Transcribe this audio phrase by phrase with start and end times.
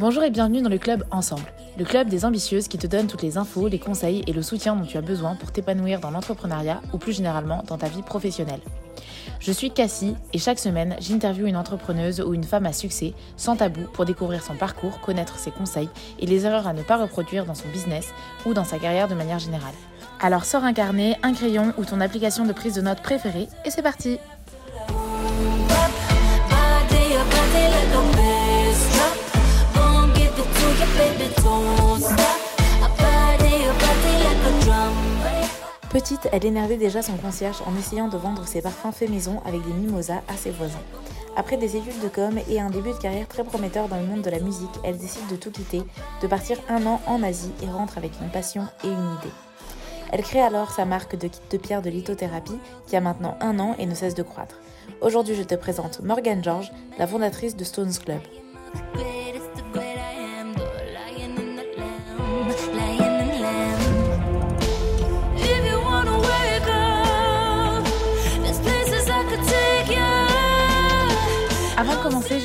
[0.00, 3.20] Bonjour et bienvenue dans le club Ensemble, le club des ambitieuses qui te donne toutes
[3.20, 6.80] les infos, les conseils et le soutien dont tu as besoin pour t'épanouir dans l'entrepreneuriat
[6.94, 8.62] ou plus généralement dans ta vie professionnelle.
[9.40, 13.56] Je suis Cassie et chaque semaine, j'interviewe une entrepreneuse ou une femme à succès, sans
[13.56, 17.44] tabou, pour découvrir son parcours, connaître ses conseils et les erreurs à ne pas reproduire
[17.44, 18.08] dans son business
[18.46, 19.74] ou dans sa carrière de manière générale.
[20.18, 23.70] Alors sors un carnet, un crayon ou ton application de prise de notes préférée et
[23.70, 24.18] c'est parti
[35.90, 39.64] Petite, elle énervait déjà son concierge en essayant de vendre ses parfums faits maison avec
[39.66, 40.78] des mimosas à ses voisins.
[41.36, 44.22] Après des études de com et un début de carrière très prometteur dans le monde
[44.22, 45.82] de la musique, elle décide de tout quitter,
[46.22, 49.34] de partir un an en Asie et rentre avec une passion et une idée.
[50.12, 53.58] Elle crée alors sa marque de kit de pierre de lithothérapie qui a maintenant un
[53.58, 54.56] an et ne cesse de croître.
[55.00, 58.20] Aujourd'hui, je te présente Morgane George, la fondatrice de Stones Club.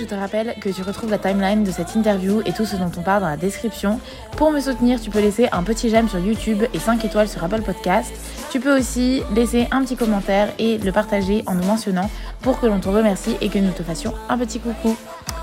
[0.05, 2.91] Je te rappelle que tu retrouves la timeline de cette interview et tout ce dont
[2.95, 3.99] on parle dans la description.
[4.37, 7.43] Pour me soutenir, tu peux laisser un petit j'aime sur YouTube et 5 étoiles sur
[7.43, 8.13] Apple Podcast.
[8.51, 12.07] Tu peux aussi laisser un petit commentaire et le partager en nous mentionnant
[12.43, 14.95] pour que l'on te remercie et que nous te fassions un petit coucou.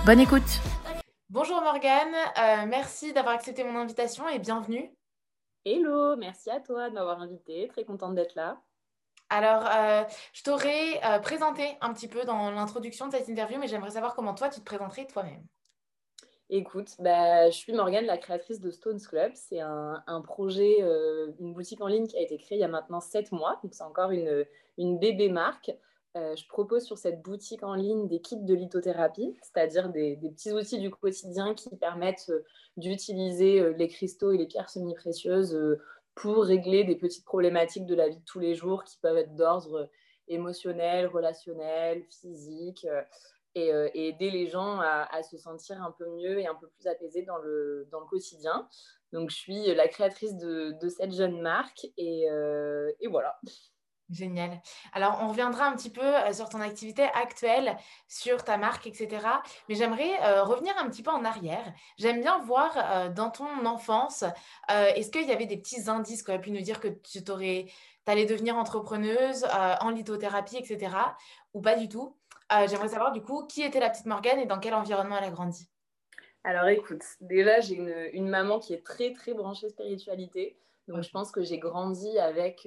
[0.06, 0.60] Bonne écoute
[1.28, 4.92] Bonjour Morgane, euh, merci d'avoir accepté mon invitation et bienvenue.
[5.64, 8.60] Hello, merci à toi de m'avoir invité, très contente d'être là.
[9.34, 13.66] Alors, euh, je t'aurais euh, présenté un petit peu dans l'introduction de cette interview, mais
[13.66, 15.42] j'aimerais savoir comment toi, tu te présenterais toi-même.
[16.50, 19.32] Écoute, bah, je suis Morgane, la créatrice de Stones Club.
[19.34, 22.68] C'est un, projet, euh, une boutique en ligne qui a été créée il y a
[22.68, 23.58] maintenant sept mois.
[23.62, 24.44] Donc, c'est encore une,
[24.76, 25.70] une bébé marque.
[26.14, 30.52] je propose sur cette boutique en ligne des kits de lithothérapie, c'est-à-dire des, des, petits
[30.52, 32.30] outils du quotidien qui permettent
[32.76, 35.56] d'utiliser les cristaux et les pierres semi-précieuses
[36.14, 39.34] pour régler des petites problématiques de la vie de tous les jours qui peuvent être
[39.34, 39.90] d'ordre
[40.28, 43.02] émotionnel, relationnel, physique, euh,
[43.58, 46.86] euh, et, aider les gens à, se sentir un peu mieux et un peu plus
[46.86, 48.66] apaisés dans le, dans le quotidien.
[49.12, 53.38] Donc, je suis la créatrice de, cette jeune marque, euh, et voilà.
[54.12, 54.60] Génial.
[54.92, 57.78] Alors, on reviendra un petit peu euh, sur ton activité actuelle,
[58.08, 59.26] sur ta marque, etc.
[59.70, 61.64] Mais j'aimerais euh, revenir un petit peu en arrière.
[61.96, 64.24] J'aime bien voir euh, dans ton enfance,
[64.68, 67.20] est-ce qu'il y avait des petits indices qui auraient pu nous dire que tu
[68.06, 69.46] allais devenir entrepreneuse
[69.80, 70.94] en lithothérapie, etc.
[71.54, 72.16] Ou pas du tout?
[72.50, 75.30] J'aimerais savoir du coup qui était la petite Morgane et dans quel environnement elle a
[75.30, 75.68] grandi?
[76.44, 80.56] Alors écoute, déjà j'ai une, une, maman qui est très très branchée spiritualité.
[80.88, 82.66] Donc je pense que j'ai grandi avec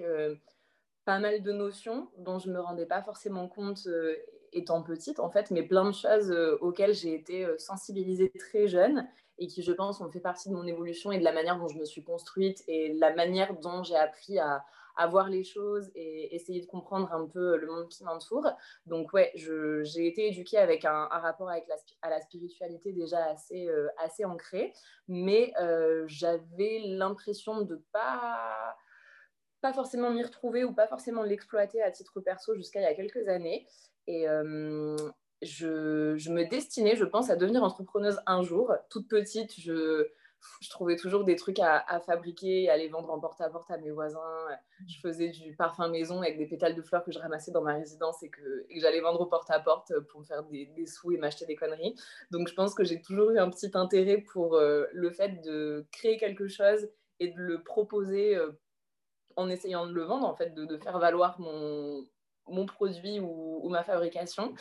[1.05, 4.15] pas mal de notions dont je ne me rendais pas forcément compte euh,
[4.51, 8.67] étant petite, en fait, mais plein de choses euh, auxquelles j'ai été euh, sensibilisée très
[8.67, 9.07] jeune
[9.37, 11.67] et qui, je pense, ont fait partie de mon évolution et de la manière dont
[11.67, 14.63] je me suis construite et la manière dont j'ai appris à,
[15.09, 18.49] voir les choses et essayer de comprendre un peu le monde qui m'entoure.
[18.85, 23.69] Donc, ouais, j'ai été éduquée avec un, rapport avec la, à la spiritualité déjà assez,
[23.97, 24.71] assez ancré,
[25.09, 25.51] mais
[26.07, 28.77] j'avais l'impression de pas
[29.65, 32.93] pas forcément m'y retrouver ou pas forcément l'exploiter à titre perso jusqu'à il y a
[32.93, 33.65] quelques années.
[34.05, 34.95] Et euh,
[35.41, 38.71] je, je, me destinais, je pense, à devenir entrepreneuse un jour.
[38.91, 40.07] Toute petite, je,
[40.61, 44.19] je trouvais toujours des trucs à, à, fabriquer, à vendre en porte-à-porte -à, mes voisins.
[44.87, 47.73] Je faisais du parfum maison avec des pétales de fleurs que je ramassais dans ma
[47.73, 51.11] résidence et que, et que j'allais vendre au porte-à-porte pour me faire des, des sous
[51.11, 51.95] et m'acheter des conneries.
[52.29, 55.87] Donc je pense que j'ai toujours eu un petit intérêt pour euh, le fait de
[55.91, 56.87] créer quelque chose
[57.19, 58.51] et de le proposer euh,
[59.35, 62.05] en essayant de le vendre, en fait, de, faire valoir mon,
[62.47, 64.53] mon produit ou, ma fabrication.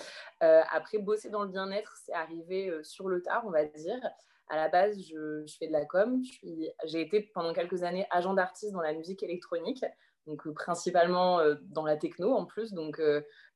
[0.43, 4.01] Euh, après, bosser dans le bien-être, c'est arrivé euh, sur le tard, on va dire.
[4.49, 6.23] À la base, je, fais de la com.
[6.85, 9.85] J'ai été pendant quelques années agent d'artiste dans la musique électronique,
[10.27, 13.01] donc euh, principalement dans la techno en plus, donc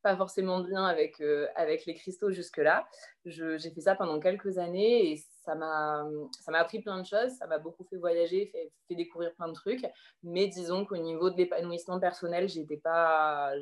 [0.02, 1.22] pas forcément bien avec,
[1.56, 2.88] avec les cristaux jusque-là.
[3.26, 5.16] J'ai fait ça pendant quelques années et
[5.54, 9.54] ça m'a appris plein de choses, ça m'a beaucoup fait voyager, fait, découvrir plein de
[9.54, 9.86] trucs.
[10.22, 13.52] Mais disons qu'au niveau de l'épanouissement personnel, j'étais pas,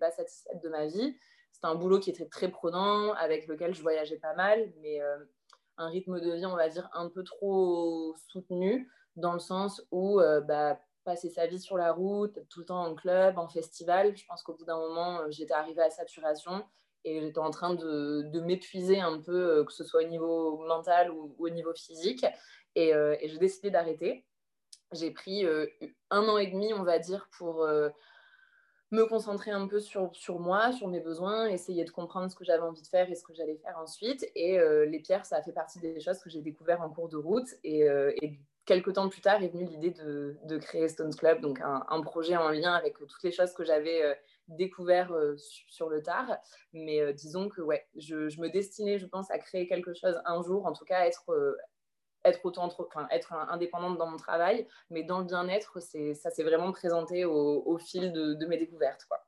[0.00, 1.16] pas satisfaite de ma vie.
[1.52, 5.16] C'était un boulot qui était très prenant, avec lequel je voyageais pas mal, mais euh,
[5.78, 10.20] un rythme de vie, on va dire, un peu trop soutenu, dans le sens où
[10.20, 14.16] euh, bah, passer sa vie sur la route, tout le temps en club, en festival,
[14.16, 16.64] je pense qu'au bout d'un moment, euh, j'étais arrivée à saturation
[17.06, 20.58] et j'étais en train de, de m'épuiser un peu, euh, que ce soit au niveau
[20.66, 22.26] mental ou, au niveau physique.
[22.74, 24.26] Et, euh, et j'ai décidé d'arrêter.
[24.92, 25.66] J'ai pris euh,
[26.10, 27.66] un an et demi, on va dire, pour,
[28.92, 32.44] me concentrer un peu sur, sur moi, sur mes besoins, essayer de comprendre ce que
[32.44, 34.24] j'avais envie de faire et ce que j'allais faire ensuite.
[34.36, 37.16] Et les pierres, ça a fait partie des choses que j'ai découvert en cours de
[37.16, 37.48] route.
[37.64, 37.88] Et,
[38.64, 42.36] quelques temps plus tard est venue l'idée de, de, créer Stones Club, donc un, projet
[42.36, 44.16] en lien avec toutes les choses que j'avais
[44.48, 46.36] découvert sur le tard.
[46.72, 50.42] Mais disons que ouais, je, je, me destinais, je pense, à créer quelque chose un
[50.42, 51.56] jour, en tout cas être,
[52.24, 54.66] être, autant, enfin, être indépendante dans mon travail.
[54.90, 59.04] Mais dans le bien-être, ça s'est vraiment présenté au, au fil de, de, mes découvertes.
[59.08, 59.18] Quoi.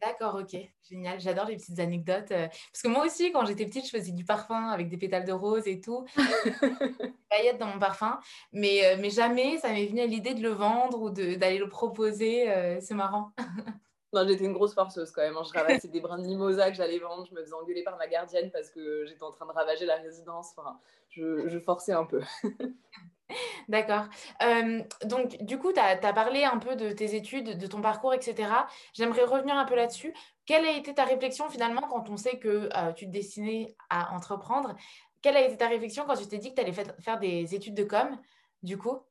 [0.00, 0.56] D'accord, ok,
[0.88, 1.20] génial.
[1.20, 2.28] J'adore les petites anecdotes.
[2.28, 5.32] parce que moi aussi, quand j'étais petite, je faisais du parfum avec des pétales de
[5.32, 6.06] rose et tout.
[7.30, 8.18] paillettes dans mon parfum.
[8.52, 12.78] Mais, mais jamais ça m'est venu à l'idée de le vendre ou d'aller le proposer.
[12.80, 13.32] c'est marrant.
[14.14, 15.36] Non, j'étais une grosse forceuse quand même.
[15.36, 15.42] Hein.
[15.44, 17.26] Je ramassais des brins de mimosa que j'allais vendre.
[17.26, 19.96] Je me faisais engueuler par ma gardienne parce que j'étais en train de ravager la
[19.96, 20.52] résidence.
[20.56, 20.78] Enfin,
[21.10, 22.22] je, forçais un peu.
[23.68, 24.06] D'accord.
[24.42, 28.14] Euh, donc, du coup, tu as, parlé un peu de tes études, de ton parcours,
[28.14, 28.48] etc.
[28.94, 30.14] J'aimerais revenir un peu là-dessus.
[30.46, 34.14] Quelle a été ta réflexion finalement quand on sait que euh, tu te destinais à
[34.14, 34.74] entreprendre?
[35.20, 37.74] Quelle a été ta réflexion quand tu t'es dit que tu allais faire des études
[37.74, 38.18] de com,
[38.62, 39.02] du coup?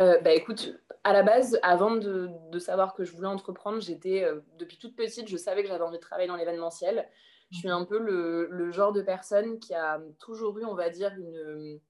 [0.00, 4.40] Euh, bah, écoute, à la base, avant de, savoir que je voulais entreprendre, j'étais, euh,
[4.58, 7.08] depuis toute petite, je savais que j'avais envie de travailler dans l'événementiel.
[7.52, 10.90] Je suis un peu le, le, genre de personne qui a toujours eu, on va
[10.90, 11.80] dire, une,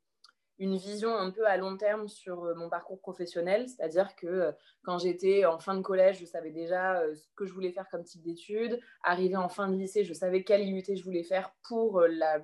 [0.58, 3.68] une vision un peu à long terme sur euh, mon parcours professionnel.
[3.68, 7.72] C'est-à-dire que quand j'étais en fin de collège, je savais déjà ce que je voulais
[7.72, 8.80] faire comme type d'études.
[9.02, 12.40] Arrivé en fin de lycée, je savais quelle IUT je voulais faire pour la,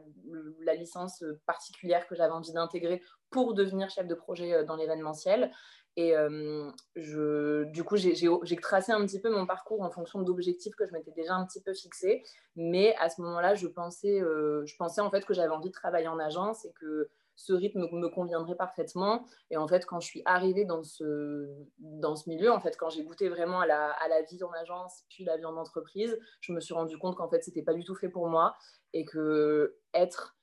[0.61, 5.51] la licence particulière que j'avais envie d'intégrer pour devenir chef de projet euh, dans l'événementiel.
[5.97, 10.87] Et euh, du coup, j'ai tracé un petit peu mon parcours en fonction d'objectifs que
[10.87, 12.23] je m'étais déjà un petit peu fixés.
[12.57, 16.09] Mais à ce moment-là, je, euh, je pensais en fait que j'avais envie de travailler
[16.09, 19.27] en agence et que ce rythme me conviendrait parfaitement.
[19.51, 21.49] Et en fait, quand je suis arrivée dans ce,
[21.79, 24.53] dans ce milieu, en fait, quand j'ai goûté vraiment à la, à la, vie en
[24.53, 27.75] agence, puis la vie en entreprise, je me suis rendu compte qu'en fait, c'était pas
[27.75, 28.55] du tout fait pour moi
[28.93, 30.37] et que être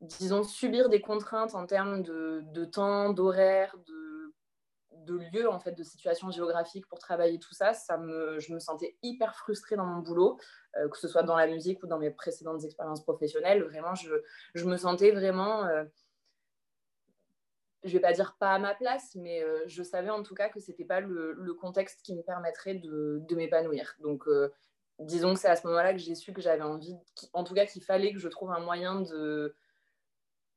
[0.00, 4.07] disons, subir des contraintes en termes de, de temps, d'horaire, de,
[5.08, 8.58] de lieu, en fait, de situation géographique pour travailler tout ça, ça me, je me
[8.58, 10.38] sentais hyper frustrée dans mon boulot,
[10.76, 13.62] euh, que ce soit dans la musique ou dans mes précédentes expériences professionnelles.
[13.62, 14.12] Vraiment, je,
[14.54, 15.84] je me sentais vraiment, euh,
[17.84, 20.48] je vais pas dire pas à ma place, mais euh, je savais en tout cas
[20.48, 23.96] que c'était pas le, contexte qui me permettrait de, de m'épanouir.
[24.00, 24.24] Donc,
[24.98, 26.96] disons que c'est à ce moment-là que j'ai su que j'avais envie,
[27.32, 29.54] en tout cas qu'il fallait que je trouve un moyen de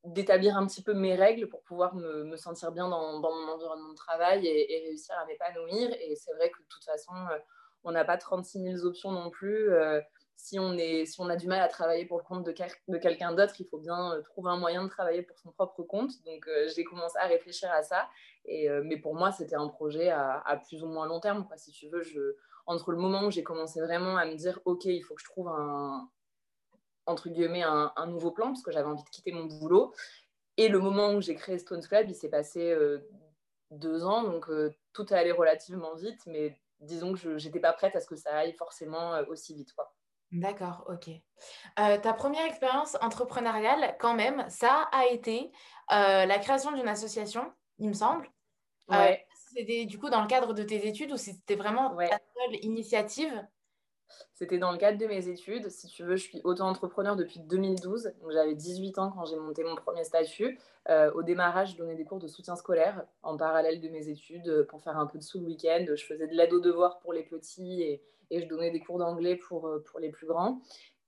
[0.04, 3.96] d'établir un petit peu mes règles pour pouvoir me, sentir bien dans, mon environnement de
[3.96, 5.92] travail et, réussir à m'épanouir.
[6.02, 7.38] Et c'est vrai que de toute façon, euh,
[7.84, 9.72] on n'a pas 36 000 options non plus.
[9.72, 10.02] Euh,
[10.36, 12.52] si, on est, si on a du mal à travailler pour le compte de,
[12.98, 16.12] quelqu'un d'autre, il faut bien euh, trouver un moyen de travailler pour son propre compte.
[16.26, 18.10] Donc j'ai commencé à réfléchir à ça.
[18.46, 21.48] Et, mais pour moi, c'était un projet à, plus ou moins long terme.
[21.58, 24.86] Si tu veux, je, entre le moment où j'ai commencé vraiment à me dire, OK,
[24.86, 26.10] il faut que je trouve un,
[27.06, 29.94] entre guillemets, un, nouveau plan, parce que j'avais envie de quitter mon boulot.
[30.58, 33.00] Et le moment où j'ai créé Stones Club, il s'est passé euh,
[33.72, 37.74] deux ans, donc euh, tout est allé relativement vite, mais disons que je n'étais pas
[37.74, 39.74] prête à ce que ça aille forcément euh, aussi vite.
[39.74, 39.94] Quoi.
[40.32, 41.10] D'accord, ok.
[41.76, 45.52] ta première expérience entrepreneuriale, quand même, ça a été
[45.90, 48.30] la création d'une association, il me semble.
[48.88, 49.26] Ouais.
[49.54, 53.46] c'était du coup dans le cadre de tes études ou c'était vraiment ta seule initiative?
[54.34, 55.70] C'était dans le cadre de mes études.
[55.70, 58.12] Si tu veux, je suis auto-entrepreneur depuis 2012.
[58.30, 60.60] j'avais 18 ans quand j'ai monté mon premier statut.
[60.90, 64.48] Euh, au démarrage, je donnais des cours de soutien scolaire en parallèle de mes études
[64.48, 65.86] euh, pour faire un peu de sous le week-end.
[65.88, 68.02] Je faisais de l'aide aux devoirs pour les petits et,
[68.32, 70.62] et je donnais des cours d'anglais pour, euh, pour les plus grands.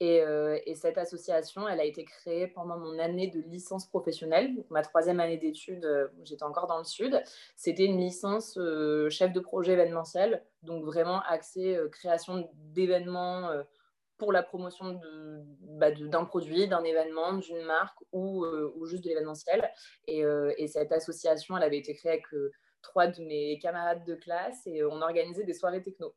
[0.03, 4.81] Euh, et, cette association, elle a été créée pendant mon année de licence professionnelle, ma
[4.81, 7.21] troisième année d'études, euh, j'étais encore dans le sud.
[7.55, 13.49] C'était une licence euh, chef de projet événementiel, donc vraiment axée création d'événements
[14.17, 14.99] pour la promotion
[15.61, 19.69] bah, d'un produit, d'un événement, d'une marque ou, ou, juste de l'événementiel.
[20.07, 20.23] Et,
[20.57, 22.25] et, cette association, elle avait été créée avec
[22.81, 26.15] trois de mes camarades de classe et on organisait des soirées techno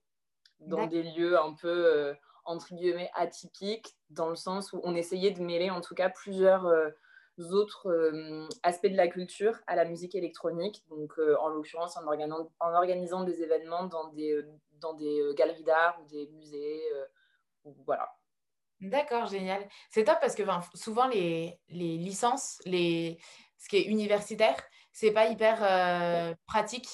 [0.61, 2.14] dans des lieux un peu
[2.47, 6.67] entre guillemets atypique, dans le sens où on essayait de mêler en tout cas plusieurs
[6.67, 6.91] euh,
[7.38, 10.85] autres euh, aspects de la culture à la musique électronique.
[10.88, 14.43] Donc, euh, en l'occurrence, en, en, organisant des événements dans des,
[14.81, 16.83] dans des galeries d'art ou des musées.
[17.85, 18.11] voilà.
[18.81, 19.67] D'accord, génial.
[19.91, 20.43] C'est top parce que
[20.75, 23.19] souvent, les, les, licences, les,
[23.59, 24.57] ce qui est universitaire,
[24.93, 26.88] c'est pas hyper pratique.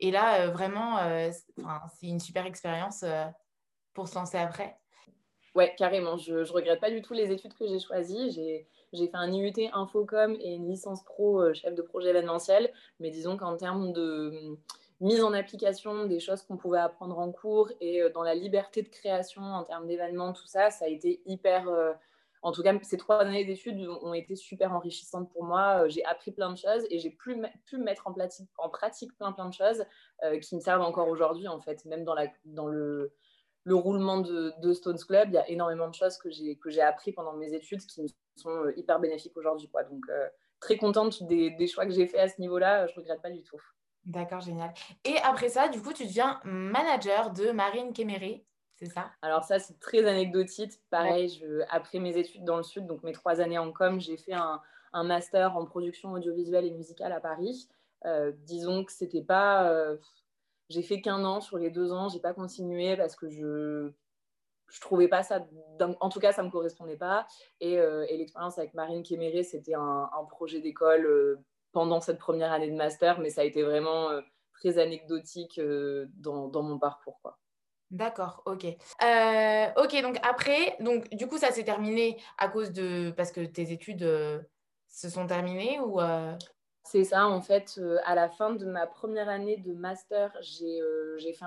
[0.00, 0.98] Et là, vraiment,
[1.30, 3.04] c'est une super expérience
[3.94, 4.76] pour se lancer après?
[5.54, 6.16] Ouais, carrément.
[6.16, 8.32] Je ne regrette pas du tout les études que j'ai choisies.
[8.92, 12.72] J'ai fait un IUT Infocom et une licence pro euh, chef de projet événementiel.
[12.98, 14.58] Mais disons qu'en termes de,
[15.00, 18.88] mise en application des choses qu'on pouvait apprendre en cours et dans la liberté de
[18.88, 21.68] création en termes d'événements, tout ça, ça a été hyper
[22.42, 25.88] en tout cas, ces trois années d'études ont été super enrichissantes pour moi.
[25.88, 29.32] J'ai appris plein de choses et j'ai pu, pu mettre en pratique, en pratique plein,
[29.32, 29.82] plein de choses
[30.42, 31.86] qui me servent encore aujourd'hui, en fait.
[31.86, 33.14] Même dans, la, dans le,
[33.64, 37.32] le roulement de, Stones Club, il y a énormément de choses que j'ai appris pendant
[37.32, 39.70] mes études qui me sont hyper bénéfiques aujourd'hui.
[39.90, 40.04] Donc,
[40.60, 42.86] très contente des, des, choix que j'ai faits à ce niveau-là.
[42.86, 43.60] Je ne regrette pas du tout.
[44.04, 44.72] D'accord, génial.
[45.04, 48.44] Et après ça, du coup, tu deviens manager de Marine Kéméré
[48.76, 49.10] c'est ça?
[49.22, 50.72] Alors ça, c'est très anecdotique.
[50.90, 54.16] Pareil, je, après mes études dans le Sud, donc mes trois années en com, j'ai
[54.16, 54.60] fait un,
[55.04, 57.68] master en production audiovisuelle et musicale à Paris.
[58.04, 59.70] Euh, disons que c'était pas...
[59.70, 59.96] Euh,
[60.68, 63.92] j'ai fait qu'un an sur les deux ans, j'ai pas continué parce que je
[64.68, 65.46] je trouvais pas ça,
[66.00, 67.28] en tout cas, ça me correspondait pas.
[67.60, 71.38] Et, euh, l'expérience avec Marine Kéméré, c'était un, projet d'école
[71.70, 74.08] pendant cette première année de master, mais ça a été vraiment
[74.54, 75.60] très anecdotique
[76.16, 77.20] dans, mon parcours.
[77.94, 78.64] D'accord, ok.
[78.64, 83.40] Euh, ok, donc après, donc du coup, ça s'est terminé à cause de parce que
[83.40, 84.40] tes études euh,
[84.88, 86.32] se sont terminées ou euh?
[86.86, 91.44] C'est ça, en fait, à la fin de ma première année de master, j'ai fait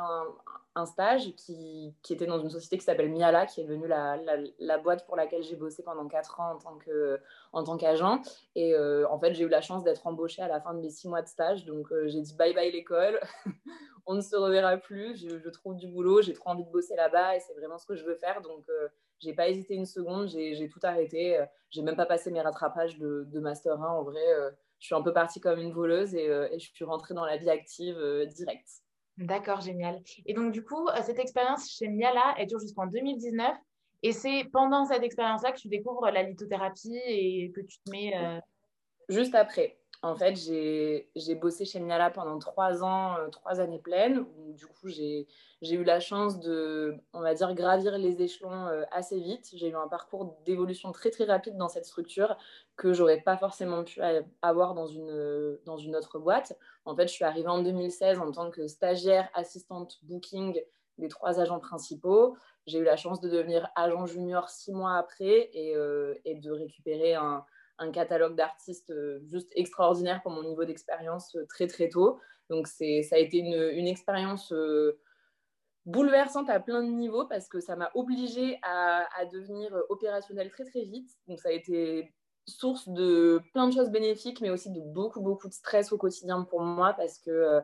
[0.75, 4.17] un, stage qui, était dans une société qui s'appelle Miala, qui est devenue la,
[4.59, 6.57] la, boîte pour laquelle j'ai bossé pendant 4 ans
[7.53, 8.21] en tant qu'agent.
[8.55, 11.07] Et en fait, j'ai eu la chance d'être embauchée à la fin de mes 6
[11.07, 11.65] mois de stage.
[11.65, 13.19] Donc, j'ai dit bye bye l'école.
[14.07, 17.35] on ne se reverra plus, je, trouve du boulot, j'ai trop envie de bosser là-bas
[17.35, 18.41] et c'est vraiment ce que je veux faire.
[18.41, 18.87] Donc, euh,
[19.19, 21.37] j'ai pas hésité une seconde, j'ai tout arrêté.
[21.37, 23.85] Euh, j'ai même pas passé mes rattrapages de, Master 1.
[23.85, 27.13] En vrai, euh, je suis un peu partie comme une voleuse et, je suis rentrée
[27.13, 27.97] dans la vie active
[28.35, 28.69] directe.
[29.17, 30.01] D'accord, génial.
[30.25, 33.57] Et donc, du coup, cette expérience chez Miala, elle dure jusqu'en 2019.
[34.03, 38.13] Et c'est pendant cette expérience-là que tu découvres la lithothérapie et que tu te mets.
[39.09, 39.76] Juste après.
[40.03, 44.25] En fait, j'ai bossé chez Miala pendant trois ans, euh, trois années pleines.
[44.49, 45.27] du coup, j'ai
[45.61, 49.49] eu la chance de, on va dire, gravir les échelons euh, assez vite.
[49.53, 52.37] J'ai eu un parcours d'évolution très, très rapide dans cette structure
[52.75, 53.99] que j'aurais pas forcément pu
[54.43, 56.57] avoir dans une, dans une autre boîte.
[56.85, 60.61] En fait, je suis arrivée en 2016 en tant que stagiaire assistante booking
[60.99, 62.37] des trois agents principaux.
[62.65, 67.15] J'ai eu la chance de devenir agent junior six mois après euh, et de récupérer
[67.15, 67.45] un
[67.79, 72.19] un catalogue d'artistes euh, juste extraordinaire pour mon niveau d'expérience euh, très très tôt.
[72.49, 74.99] Donc ça a été une, expérience euh,
[75.85, 80.83] bouleversante à plein de niveaux parce que ça m'a obligée à, devenir opérationnelle très très
[80.83, 81.09] vite.
[81.27, 82.13] Donc ça a été
[82.45, 86.43] source de plein de choses bénéfiques, mais aussi de beaucoup beaucoup de stress au quotidien
[86.43, 87.59] pour moi parce que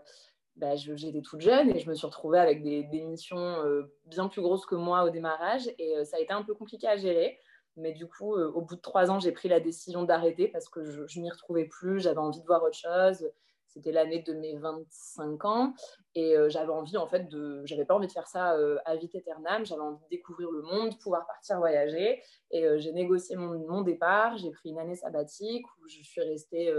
[0.57, 3.63] bah, j'étais toute jeune et je me suis retrouvée avec des, missions
[4.05, 6.97] bien plus grosses que moi au démarrage et ça a été un peu compliqué à
[6.97, 7.39] gérer.
[7.75, 10.69] Mais du coup, euh, au bout de trois ans, j'ai pris la décision d'arrêter parce
[10.69, 13.29] que je, je m'y retrouvais plus, j'avais envie de voir autre chose.
[13.67, 15.73] C'était l'année de mes 25 ans
[16.13, 17.63] et euh, j'avais envie, en fait, de.
[17.65, 20.61] J'avais pas envie de faire ça euh, à vite éternam, j'avais envie de découvrir le
[20.61, 22.21] monde, pouvoir partir voyager.
[22.51, 26.71] Et j'ai négocié mon, départ, j'ai pris une année sabbatique où je suis restée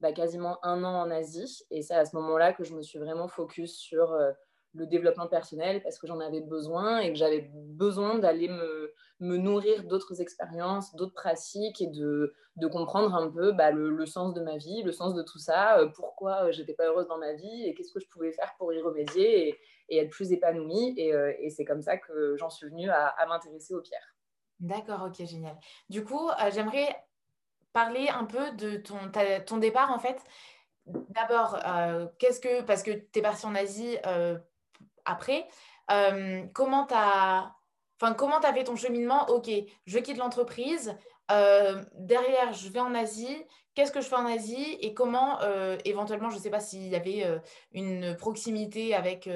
[0.00, 1.64] bah, quasiment un an en Asie.
[1.72, 4.16] Et c'est à ce moment-là que je me suis vraiment focus sur
[4.74, 9.36] le développement personnel parce que j'en avais besoin et que j'avais besoin d'aller me, me,
[9.36, 14.40] nourrir d'autres expériences, d'autres pratiques et de, de comprendre un peu bah, le, sens de
[14.40, 17.32] ma vie, le sens de tout ça, euh, pourquoi euh, j'étais pas heureuse dans ma
[17.32, 20.94] vie et qu'est-ce que je pouvais faire pour y remédier et, être plus épanouie.
[20.96, 24.14] Et, euh, et c'est comme ça que j'en suis venue à, m'intéresser aux pierres.
[24.60, 25.56] D'accord, ok, génial.
[25.88, 26.94] Du coup, j'aimerais
[27.72, 28.96] parler un peu de ton,
[29.46, 30.22] ton départ en fait.
[30.86, 31.58] D'abord,
[32.18, 33.96] qu'est-ce que, parce que tu es partie en Asie
[35.10, 35.46] après.
[35.90, 37.54] Euh, comment tu as...
[38.16, 39.28] Comment as fait ton cheminement?
[39.28, 39.50] Ok,
[39.84, 40.96] je quitte l'entreprise.
[41.30, 43.44] Euh, derrière, je vais en Asie.
[43.74, 44.78] Qu'est-ce que je fais en Asie?
[44.80, 47.26] Et comment, euh, éventuellement, je ne sais pas s'il y avait
[47.72, 49.28] une proximité avec,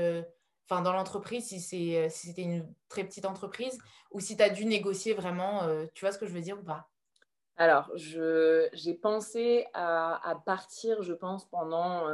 [0.67, 3.79] enfin, dans l'entreprise, si, c'était une très petite entreprise,
[4.13, 6.65] ou si tu as dû négocier vraiment, tu vois ce que je veux dire ou
[6.65, 6.89] pas?
[7.57, 12.07] Alors, j'ai pensé à, partir, je pense, pendant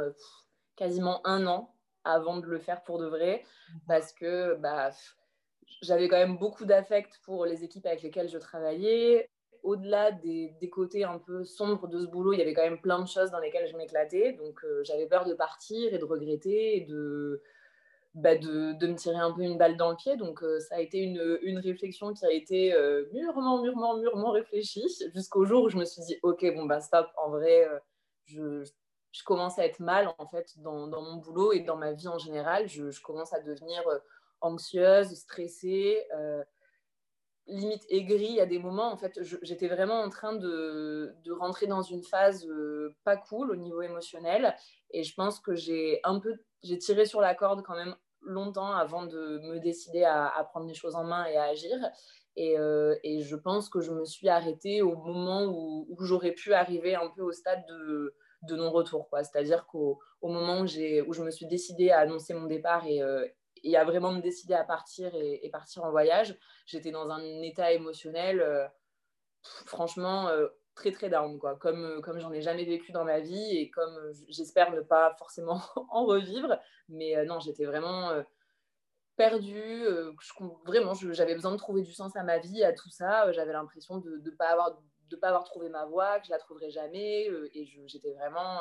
[0.75, 3.43] quasiment un an avant de le faire pour de vrai,
[3.87, 4.91] parce que bah,
[5.81, 9.29] j'avais quand même beaucoup d'affect pour les équipes avec lesquelles je travaillais.
[9.63, 12.81] Au-delà des, des, côtés un peu sombres de ce boulot, il y avait quand même
[12.81, 14.33] plein de choses dans lesquelles je m'éclatais.
[14.33, 17.43] Donc euh, j'avais peur de partir et de regretter et de,
[18.15, 20.17] bah, de, de, me tirer un peu une balle dans le pied.
[20.17, 24.31] Donc euh, ça a été une, une, réflexion qui a été euh, mûrement, mûrement, mûrement
[24.31, 27.67] réfléchie jusqu'au jour où je me suis dit, ok, bon, bah stop, en vrai,
[28.25, 28.63] je,
[29.11, 32.17] je commence à être mal en fait dans, mon boulot et dans ma vie en
[32.17, 32.67] général.
[32.67, 33.99] Je, commence à devenir euh,
[34.39, 36.05] anxieuse, stressée.
[36.15, 36.43] Euh,
[37.47, 38.91] limite aigri à des moments.
[38.91, 42.47] En fait, j'étais vraiment en train de, rentrer dans une phase
[43.03, 44.55] pas cool au niveau émotionnel.
[44.91, 48.71] Et je pense que j'ai un peu, j'ai tiré sur la corde quand même longtemps
[48.73, 51.77] avant de me décider à, prendre les choses en main et à agir.
[52.37, 57.09] Et, je pense que je me suis arrêtée au moment où j'aurais pu arriver un
[57.09, 59.09] peu au stade de, de non-retour.
[59.17, 63.01] C'est-à-dire qu'au au moment où, où, je me suis décidée à annoncer mon départ et,
[63.63, 67.71] et à vraiment me décider à partir et, partir en voyage, j'étais dans un état
[67.71, 68.67] émotionnel, euh,
[69.65, 71.55] franchement, euh, très très down, quoi.
[71.57, 75.15] Comme, euh, comme j'en ai jamais vécu dans ma vie et comme j'espère ne pas
[75.17, 76.59] forcément en revivre.
[76.89, 78.11] Mais non, j'étais vraiment
[79.15, 79.85] perdue.
[80.65, 83.31] vraiment, j'avais besoin de trouver du sens à ma vie, à tout ça.
[83.31, 84.79] J'avais l'impression de ne pas avoir
[85.11, 87.27] de pas avoir trouvé ma voie, que je la trouverais jamais.
[87.53, 88.59] et j'étais vraiment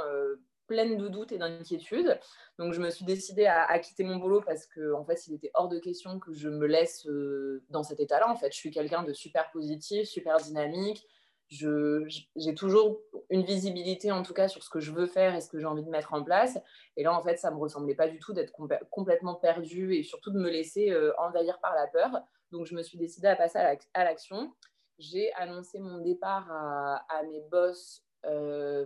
[0.71, 2.21] pleine de doutes et d'inquiétudes.
[2.61, 5.51] Donc, je me suis décidée à, quitter mon boulot parce que, en fait, il était
[5.55, 8.31] hors de question que je me laisse euh, dans cet état-là.
[8.31, 11.05] En fait, je suis quelqu'un de super positif, super dynamique.
[11.49, 15.49] J'ai toujours une visibilité, en tout cas, sur ce que je veux faire et ce
[15.49, 16.57] que j'ai envie de mettre en place.
[16.97, 18.53] Et là, en fait, ça me ressemblait pas du tout d'être
[18.91, 22.23] complètement perdue et surtout de me laisser euh, envahir par la peur.
[22.53, 23.59] Donc, je me suis décidée à passer
[23.93, 24.53] à l'action.
[25.01, 28.85] J'ai annoncé mon départ à, mes boss euh,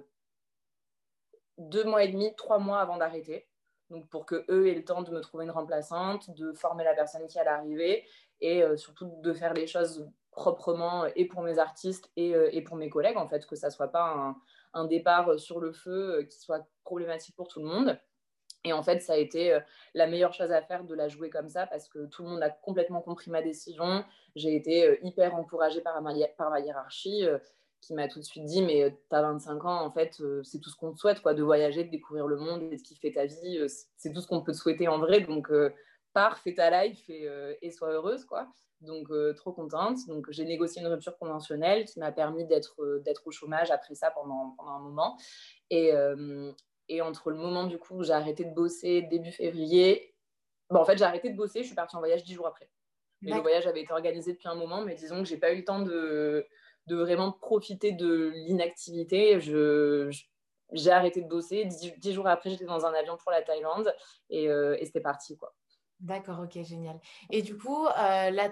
[1.58, 3.48] deux mois et demi, trois mois avant d'arrêter.
[3.90, 6.94] Donc pour que eux aient le temps de me trouver une remplaçante, de former la
[6.94, 8.06] personne qui allait arriver
[8.40, 12.76] et euh, surtout de faire les choses proprement et pour mes artistes et, euh, pour
[12.76, 14.36] mes collègues en fait, que ça soit pas
[14.72, 17.98] un, départ sur le feu qui soit problématique pour tout le monde.
[18.64, 19.58] Et en fait, ça a été
[19.92, 22.42] la meilleure chose à faire de la jouer comme ça parce que tout le monde
[22.42, 24.04] a complètement compris ma décision.
[24.36, 27.26] J'ai été hyper encouragée par ma, hiérarchie
[27.84, 30.58] qui m'a tout de suite dit mais tu as 25 ans en fait euh, c'est
[30.58, 33.12] tout ce qu'on te souhaite quoi de voyager de découvrir le monde et de kiffer
[33.12, 35.20] ta vie euh, c'est tout ce qu'on peut te souhaiter en vrai.
[35.20, 35.70] Donc euh,
[36.12, 38.48] pars fais ta life et, sois heureuse quoi.
[38.80, 39.98] Donc trop contente.
[40.08, 44.10] Donc j'ai négocié une rupture conventionnelle qui m'a permis d'être d'être au chômage après ça
[44.10, 45.16] pendant, pendant un moment.
[45.70, 45.92] Et,
[46.88, 50.14] et entre le moment du coup où j'ai arrêté de bosser début février
[50.70, 52.68] bon, en fait j'ai arrêté de bosser je suis partie en voyage dix jours après
[53.22, 55.58] mais le voyage avait été organisé depuis un moment mais disons que j'ai pas eu
[55.58, 56.46] le temps de
[56.86, 59.40] de vraiment profiter de l'inactivité.
[59.40, 60.10] Je,
[60.72, 61.64] j'ai arrêté de bosser.
[61.64, 63.94] Dix, jours après, j'étais dans un avion pour la Thaïlande
[64.30, 65.36] et, euh, et c'était parti.
[65.36, 65.54] quoi.
[66.00, 66.98] D'accord, ok, génial.
[67.30, 68.48] Et du coup, euh,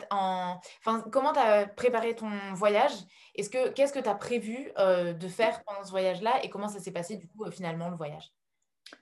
[1.10, 2.92] comment tu as préparé ton voyage?
[3.34, 6.68] Est-ce que, Qu'est-ce que tu as prévu euh, de faire pendant ce voyage-là et comment
[6.68, 8.32] ça s'est passé du coup finalement le voyage?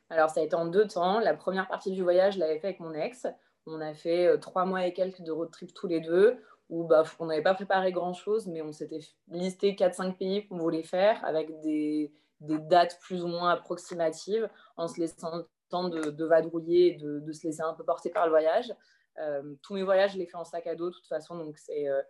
[0.09, 1.21] Alors, ça a été en deux temps.
[1.21, 3.27] La première partie du voyage, je l'avais fait avec mon ex.
[3.67, 7.03] On a fait trois mois et quelques de road trip tous les deux où bah,
[7.19, 11.61] on n'avait pas préparé grand-chose, mais on s'était listé 4-5 pays qu'on voulait faire avec
[11.61, 17.33] des, dates plus ou moins approximatives en se laissant temps de, de vadrouiller de, de,
[17.33, 18.75] se laisser un peu porter par le voyage.
[19.19, 21.59] Euh, tous mes voyages, je les fais en sac à dos de toute façon, donc
[21.59, 22.01] c'est euh,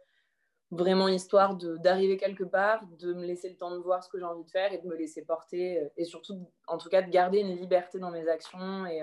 [0.71, 4.25] vraiment histoire d'arriver quelque part, de me laisser le temps de voir ce que j'ai
[4.25, 7.11] envie de faire et de me laisser porter euh, et surtout, en tout cas, de
[7.11, 8.87] garder une liberté dans mes actions.
[8.87, 9.03] Et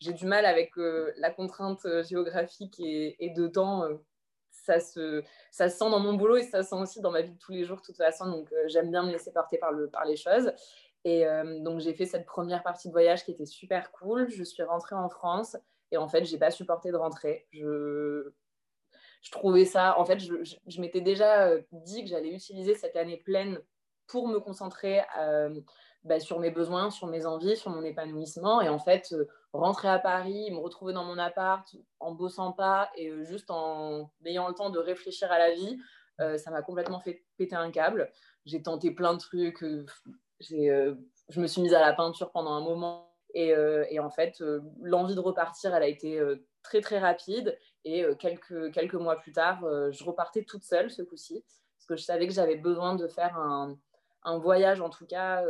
[0.00, 3.84] j'ai du mal avec la contrainte géographique et, de temps
[4.50, 7.38] ça se, sent dans mon boulot et ça se sent aussi dans ma vie de
[7.38, 8.26] tous les jours de toute façon.
[8.30, 10.52] Donc, j'aime bien me laisser porter par les choses.
[11.04, 14.30] Et euh, donc, j'ai fait cette première partie de voyage qui était super cool.
[14.30, 15.56] Je suis rentrée en France
[15.90, 17.46] et en fait, j'ai pas supporté de rentrer.
[17.52, 18.30] Je,
[19.30, 23.60] trouvais ça, en fait, je, m'étais déjà euh, dit que j'allais utiliser cette année pleine
[24.06, 25.00] pour me concentrer
[26.04, 28.60] bah, sur mes besoins, sur mes envies, sur mon épanouissement.
[28.60, 29.14] Et en fait,
[29.54, 31.66] rentrer à Paris, me retrouver dans mon appart
[32.00, 35.78] en bossant pas et euh, juste en ayant le temps de réfléchir à la vie,
[36.20, 38.10] euh, ça m'a complètement fait péter un câble.
[38.44, 39.64] J'ai tenté plein de trucs.
[40.52, 40.94] Euh,
[41.28, 43.10] je me suis mise à la peinture pendant un moment.
[43.36, 43.48] Et,
[43.90, 44.40] et en fait,
[44.80, 46.20] l'envie de repartir, elle a été
[46.62, 47.58] très très rapide.
[47.84, 49.58] Et quelques, quelques mois plus tard,
[49.90, 51.44] je repartais toute seule ce coup-ci.
[51.76, 53.76] Parce que je savais que j'avais besoin de faire un,
[54.22, 55.42] un voyage, en tout cas,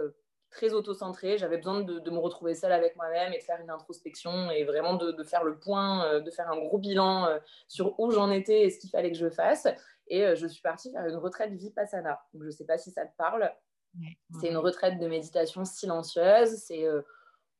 [0.55, 1.37] très auto-centrée.
[1.37, 4.95] J'avais besoin de, me retrouver seule avec moi-même et de faire une introspection et vraiment
[4.95, 8.63] de, faire le point, euh, de faire un gros bilan euh, sur où j'en étais
[8.63, 9.67] et ce qu'il fallait que je fasse.
[10.09, 12.21] Et euh, je suis partie faire une retraite Vipassana.
[12.33, 13.53] Donc, je ne sais pas si ça te parle.
[14.41, 16.57] C'est une retraite de méditation silencieuse.
[16.57, 16.87] C'est,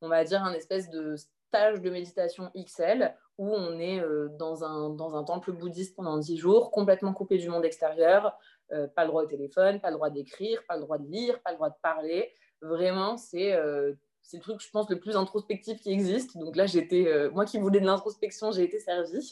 [0.01, 4.01] on va dire, un espèce de stage de méditation XL où on est
[4.37, 8.37] dans, un, dans un temple bouddhiste pendant 10 jours, complètement coupé du monde extérieur,
[8.69, 11.51] pas le droit au téléphone, pas le droit d'écrire, pas le droit de lire, pas
[11.51, 12.31] le droit de parler.
[12.61, 16.37] Vraiment, euh, c'est le truc, je pense, le plus introspectif qui existe.
[16.37, 19.29] Donc là, j'étais, euh, moi qui voulais de l'introspection, j'ai été servie.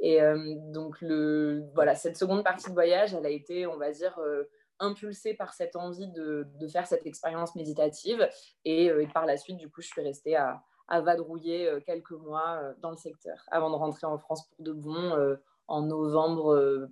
[0.00, 3.90] Et euh, donc, le, voilà, cette seconde partie de voyage, elle a été, on va
[3.90, 4.18] dire,
[4.78, 8.28] impulsée par cette envie de, de faire cette expérience méditative.
[8.64, 12.90] Et, par la suite, du coup, je suis restée à, à vadrouiller quelques mois dans
[12.90, 16.88] le secteur avant de rentrer en France pour de bon en novembre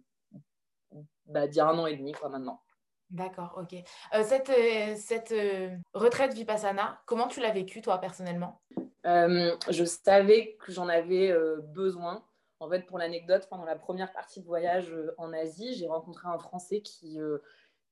[1.27, 2.61] bah, d'il y a un an et demi, quoi, maintenant.
[3.13, 3.75] D'accord, ok.
[4.15, 8.63] Euh, cette euh, cette euh, retraite Vipassana, comment tu l'as vécue, toi, personnellement?
[9.05, 11.35] Je savais que j'en avais
[11.75, 12.25] besoin.
[12.61, 16.39] En fait, pour l'anecdote, pendant la première partie de voyage en Asie, j'ai rencontré un
[16.39, 17.19] Français qui,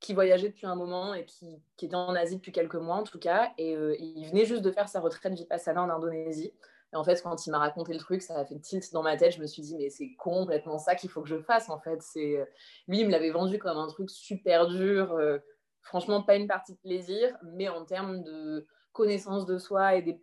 [0.01, 3.05] qui voyageait depuis un moment et qui, qui, était en Asie depuis quelques mois, en
[3.05, 3.53] tout cas.
[3.59, 6.53] Et il venait juste de faire sa retraite Vipassana en Indonésie.
[6.93, 9.17] Et en fait, quand il m'a raconté le truc, ça a fait tilt dans ma
[9.17, 9.35] tête.
[9.35, 12.03] Je me suis dit, mais c'est complètement ça qu'il faut que je fasse, en fait.
[12.03, 12.49] C'est
[12.89, 15.13] Lui, il me l'avait vendu comme un truc super dur.
[15.13, 15.39] Euh,
[15.83, 20.21] franchement, pas une partie de plaisir, mais en termes de connaissance de soi et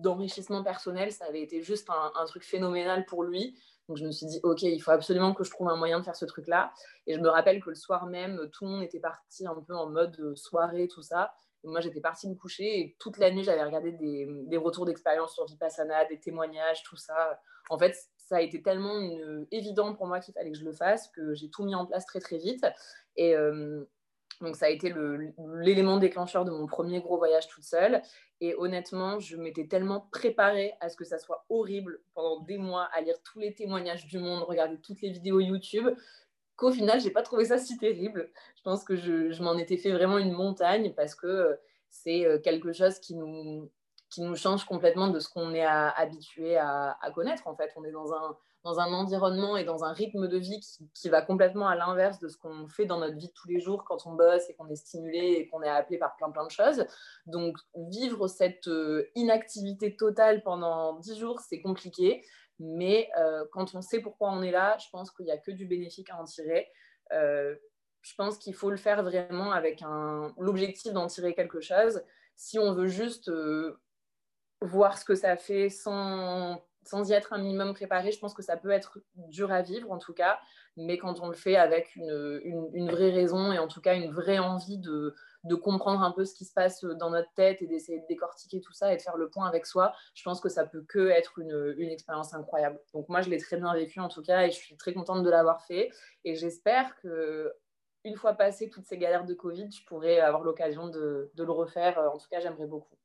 [0.00, 3.56] d'enrichissement personnel, ça avait été juste un, truc phénoménal pour lui.
[3.88, 6.04] Donc je me suis dit, ok, il faut absolument que je trouve un moyen de
[6.04, 6.72] faire ce truc-là.
[7.06, 9.74] Et je me rappelle que le soir même, tout le monde était parti un peu
[9.74, 11.32] en mode euh, soirée, tout ça
[11.64, 15.44] moi, j'étais partie me coucher et toute la nuit, j'avais regardé des, retours d'expérience sur
[15.46, 17.40] Vipassana, des témoignages, tout ça.
[17.68, 19.00] En fait, ça a été tellement
[19.50, 22.06] évident pour moi qu'il fallait que je le fasse que j'ai tout mis en place
[22.06, 22.64] très, très vite.
[23.16, 23.84] Et euh,
[24.40, 24.94] donc, ça a été
[25.60, 28.02] l'élément déclencheur de mon premier gros voyage toute seule.
[28.40, 32.88] Et honnêtement, je m'étais tellement préparée à ce que ça soit horrible pendant des mois,
[32.94, 35.88] à lire tous les témoignages du monde, regarder toutes les vidéos YouTube,
[36.54, 38.30] qu'au final, j'ai pas trouvé ça si terrible.
[38.56, 41.54] Je pense que je, m'en étais fait vraiment une montagne parce que euh,
[41.90, 43.68] c'est euh, quelque chose qui nous,
[44.10, 47.46] qui nous change complètement de ce qu'on est habitué à, connaître.
[47.46, 50.60] En fait, on est dans un, dans un environnement et dans un rythme de vie
[50.94, 53.60] qui, va complètement à l'inverse de ce qu'on fait dans notre vie de tous les
[53.60, 56.44] jours quand on bosse et qu'on est stimulé et qu'on est appelé par plein plein
[56.44, 56.84] de choses.
[57.26, 62.24] Donc, vivre cette euh, inactivité totale pendant dix jours, c'est compliqué.
[62.58, 65.52] Mais euh, quand on sait pourquoi on est là, je pense qu'il n'y a que
[65.52, 66.68] du bénéfique à en tirer.
[67.12, 67.54] Euh,
[68.02, 69.82] je pense qu'il faut le faire vraiment avec
[70.38, 72.02] l'objectif d'en tirer quelque chose.
[72.36, 73.30] Si on veut juste
[74.60, 78.42] voir ce que ça fait sans, sans y être un minimum préparé, je pense que
[78.42, 80.38] ça peut être dur à vivre en tout cas.
[80.76, 84.12] Mais quand on le fait avec une, une vraie raison et en tout cas une
[84.12, 87.66] vraie envie de, de comprendre un peu ce qui se passe dans notre tête et
[87.66, 90.48] d'essayer de décortiquer tout ça et de faire le point avec soi, je pense que
[90.48, 92.80] ça peut que être une, une expérience incroyable.
[92.94, 95.22] Donc moi, je l'ai très bien vécu en tout cas et je suis très contente
[95.24, 95.90] de l'avoir fait.
[96.24, 97.52] Et j'espère que
[98.04, 101.52] une fois passé toutes ces galères de Covid, je pourrai avoir l'occasion de, de le
[101.52, 101.98] refaire.
[101.98, 102.96] En tout cas, j'aimerais beaucoup.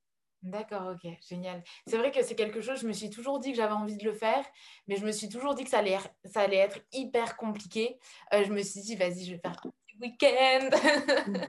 [0.44, 1.64] D'accord, ok, génial.
[1.88, 4.04] C'est vrai que c'est quelque chose, je me suis toujours dit que j'avais envie de
[4.04, 4.46] le faire,
[4.88, 7.98] mais je me suis toujours dit que ça allait, ça allait être hyper compliqué.
[8.34, 9.56] Euh, je me suis dit, vas-y, je vais faire
[10.02, 10.70] week-end.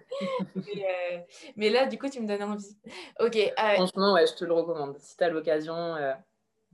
[0.56, 1.18] Euh,
[1.56, 2.76] mais, là, du coup, tu me donnes envie.
[3.20, 3.36] Ok.
[3.36, 4.98] Euh, Franchement, ouais, je te le recommande.
[4.98, 5.96] Si tu as l'occasion,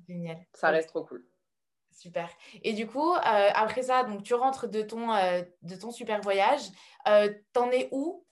[0.09, 0.39] Génial.
[0.53, 1.25] ça reste trop cool.
[1.91, 2.29] Super.
[2.63, 5.09] Et du coup, après ça, donc tu rentres de ton,
[5.63, 6.63] de ton super voyage.
[7.53, 8.25] T'en es où?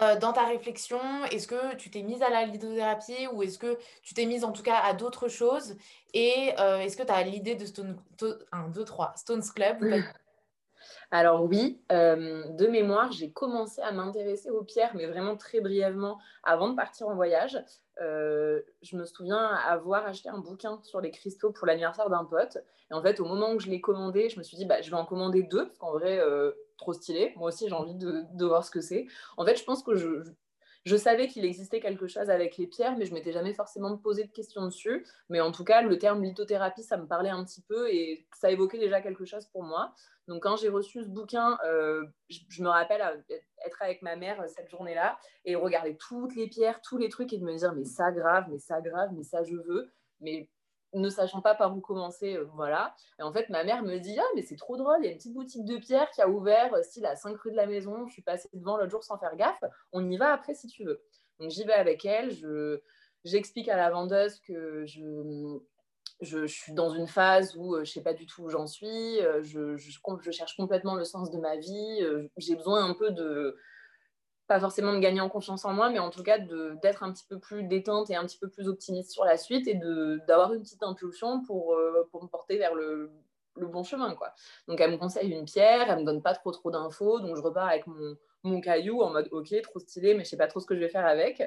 [0.00, 0.98] Dans ta réflexion
[1.30, 4.52] Est-ce que tu t'es mise à la lithothérapie ou est-ce que tu t'es mise en
[4.52, 5.76] tout cas à d'autres choses?
[6.14, 7.98] Et est-ce que tu as l'idée de Stone,
[8.52, 9.78] 1, 2, 3, Stones Club
[11.10, 16.18] alors oui, euh, de mémoire, j'ai commencé à m'intéresser aux pierres, mais vraiment très brièvement
[16.42, 17.62] avant de partir en voyage.
[18.00, 22.56] Euh, je me souviens avoir acheté un bouquin sur les cristaux pour l'anniversaire d'un pote.
[22.90, 24.90] Et en fait, au moment où je l'ai commandé, je me suis dit, bah, je
[24.90, 27.32] vais en commander deux, parce qu'en vrai, euh, trop stylé.
[27.36, 29.06] Moi aussi, j'ai envie de, voir ce que c'est.
[29.36, 30.22] En fait, je pense que je,
[30.84, 34.24] je savais qu'il existait quelque chose avec les pierres, mais je m'étais jamais forcément posé
[34.24, 35.06] de questions dessus.
[35.28, 38.50] Mais en tout cas, le terme lithothérapie, ça me parlait un petit peu et ça
[38.50, 39.94] évoquait déjà quelque chose pour moi.
[40.28, 43.24] Donc, quand j'ai reçu ce bouquin, euh, je, me rappelle
[43.64, 47.38] être avec ma mère cette journée-là et regarder toutes les pierres, tous les trucs et
[47.38, 49.92] de me dire, mais ça grave, mais ça grave, mais ça je veux.
[50.20, 50.48] Mais
[50.94, 52.94] ne sachant pas par où commencer, euh, voilà.
[53.18, 55.12] Et en fait, ma mère me dit Ah, mais c'est trop drôle, il y a
[55.12, 57.66] une petite boutique de pierre qui a ouvert, euh, style à 5 rues de la
[57.66, 58.06] maison.
[58.06, 59.62] Je suis passée devant l'autre jour sans faire gaffe.
[59.92, 61.02] On y va après si tu veux.
[61.38, 62.30] Donc j'y vais avec elle.
[62.30, 62.80] Je,
[63.24, 65.58] j'explique à la vendeuse que je,
[66.20, 68.66] je, suis dans une phase où euh, je ne sais pas du tout où j'en
[68.66, 69.18] suis.
[69.42, 72.00] Je, je, cherche complètement le sens de ma vie.
[72.36, 73.56] J'ai besoin un peu de
[74.52, 77.24] pas forcément de gagner en confiance en moi, mais en tout cas d'être un petit
[77.26, 79.80] peu plus détente et un petit peu plus optimiste sur la suite et
[80.28, 83.10] d'avoir une petite impulsion pour, euh, pour me porter vers le,
[83.56, 84.14] le, bon chemin.
[84.14, 84.34] Quoi.
[84.68, 87.40] Donc elle me conseille une pierre, elle me donne pas trop trop d'infos, donc je
[87.40, 90.60] repars avec mon, mon, caillou en mode ok, trop stylé, mais je sais pas trop
[90.60, 91.42] ce que je vais faire avec.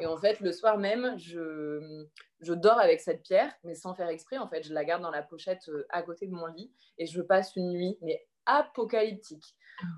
[0.00, 2.06] Et en fait, le soir même, je,
[2.40, 4.38] je dors avec cette pierre, mais sans faire exprès.
[4.38, 7.06] En fait, je la garde dans la pochette euh, à côté de mon lit et
[7.06, 9.54] je passe une nuit, mais apocalyptique.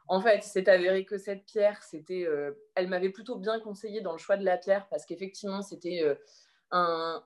[0.08, 4.12] En fait, c'est avéré que cette pierre, c'était, euh, elle m'avait plutôt bien conseillé dans
[4.12, 6.02] le choix de la pierre parce qu'effectivement, c'était
[6.72, 7.18] euh,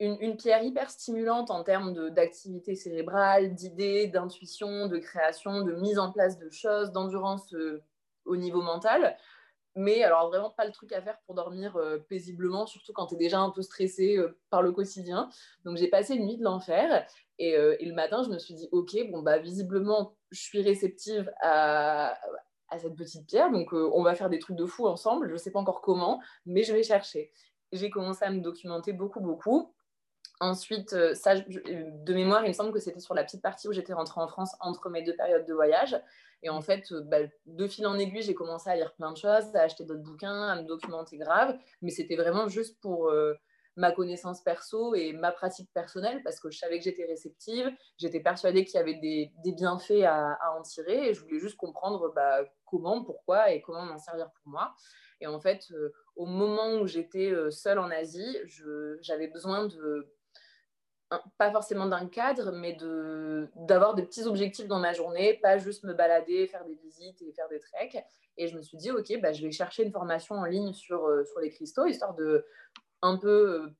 [0.00, 6.10] une, pierre hyper stimulante en termes d'activité cérébrale, d'idées, d'intuition, de création, de mise en
[6.10, 7.82] place de choses, d'endurance euh,
[8.24, 9.16] au niveau mental.
[9.74, 13.14] Mais alors vraiment pas le truc à faire pour dormir euh, paisiblement, surtout quand tu
[13.14, 15.28] es déjà un peu stressé euh, par le quotidien.
[15.64, 17.06] Donc j'ai passé une nuit de l'enfer
[17.38, 20.62] et, euh, et, le matin je me suis dit ok bon bah visiblement je suis
[20.62, 22.18] réceptive à,
[22.68, 25.30] à cette petite pierre, donc on va faire des trucs de fou ensemble.
[25.30, 27.30] Je sais pas encore comment, mais je vais chercher.
[27.72, 29.74] J'ai commencé à me documenter beaucoup beaucoup.
[30.42, 33.92] Ensuite, ça, de mémoire, il me semble que c'était sur la petite partie où j'étais
[33.92, 35.96] rentrée en France entre mes deux périodes de voyage.
[36.42, 39.16] Et en fait, euh, bah, de fil en aiguille, j'ai commencé à lire plein de
[39.16, 41.56] choses, à acheter d'autres bouquins, à me documenter grave.
[41.80, 43.34] Mais c'était vraiment juste pour euh,
[43.76, 47.70] ma connaissance perso et ma pratique personnelle parce que je savais que j'étais réceptive.
[47.98, 52.12] J'étais persuadée qu'il y avait des, bienfaits à, en tirer et je voulais juste comprendre
[52.14, 54.74] bah, comment, pourquoi et comment m'en servir pour moi.
[55.20, 58.36] Et en fait, euh, au moment où j'étais seule en Asie,
[59.00, 60.12] j'avais besoin de
[61.38, 62.76] pas forcément d'un cadre, mais
[63.56, 67.32] d'avoir des petits objectifs dans ma journée, pas juste me balader, faire des visites et
[67.32, 67.98] faire des treks.
[68.36, 71.06] Et je me suis dit, OK, bah, je vais chercher une formation en ligne sur,
[71.06, 72.44] euh, sur les cristaux, histoire de
[73.02, 73.76] un peu euh,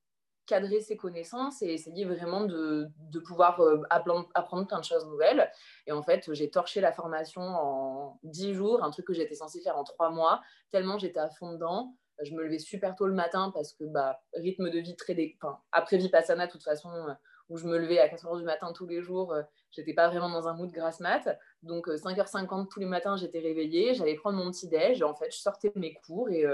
[0.47, 5.07] cadrer ses connaissances et essayer vraiment de, de pouvoir euh, apprendre, apprendre plein de choses
[5.07, 5.51] nouvelles.
[5.87, 9.61] Et en fait, j'ai torché la formation en 10 jours, un truc que j'étais censée
[9.61, 13.15] faire en 3 mois, tellement j'étais à fond dedans je me levais super tôt le
[13.15, 15.39] matin parce que bah, rythme de vie très dé...
[15.73, 17.13] après Vipassana de toute façon euh,
[17.49, 20.31] où je me levais à 4h du matin tous les jours euh, j'étais pas vraiment
[20.31, 21.39] dans un mood grasse mat.
[21.63, 25.31] Donc 5h50 euh, tous les matins j'étais réveillée j'allais prendre mon petit déj en fait
[25.31, 26.45] je sortais mes cours et,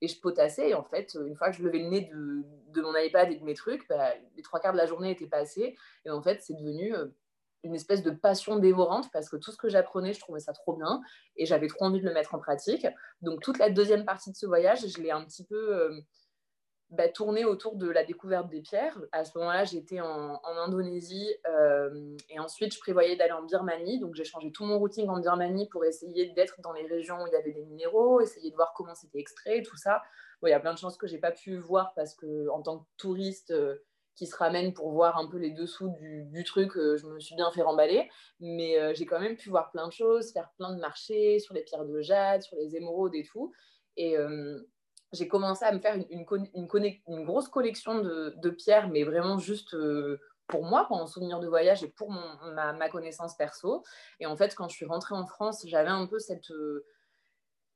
[0.00, 0.70] et je potassais.
[0.70, 3.36] Et en fait une fois que je levais le nez de, de mon iPad et
[3.36, 6.42] de mes trucs bah, les trois quarts de la journée étaient passés et en fait
[6.42, 6.94] c'est devenu
[7.62, 10.74] une espèce de passion dévorante parce que tout ce que j'apprenais, je trouvais ça trop
[10.74, 11.00] bien
[11.36, 12.86] et j'avais trop envie de le mettre en pratique.
[13.22, 16.00] Donc toute la deuxième partie de ce voyage, je l'ai un petit peu euh,
[16.90, 18.96] bah, tourné autour de la découverte des pierres.
[19.10, 23.98] À ce moment-là, j'étais en, Indonésie euh, et ensuite je prévoyais d'aller en Birmanie.
[23.98, 27.26] Donc j'ai changé tout mon routing en Birmanie pour essayer d'être dans les régions où
[27.26, 30.02] il y avait des minéraux, essayer de voir comment c'était extrait, tout ça.
[30.44, 32.78] il y a plein de choses que j'ai pas pu voir parce que en tant
[32.78, 33.82] que touriste, euh,
[34.16, 36.76] qui se ramène pour voir un peu les dessous du, truc.
[36.76, 39.86] Euh, je me suis bien fait remballer, mais euh, j'ai quand même pu voir plein
[39.86, 43.24] de choses, faire plein de marchés sur les pierres de jade, sur les émeraudes et
[43.24, 43.52] tout.
[43.96, 44.58] Et euh,
[45.12, 46.24] j'ai commencé à me faire une,
[47.24, 49.76] grosse collection de, pierres, mais vraiment juste
[50.48, 53.84] pour moi, pour mon souvenir de voyage et pour ma, connaissance perso.
[54.18, 56.52] Et en fait, quand je suis rentrée en France, j'avais un peu cette,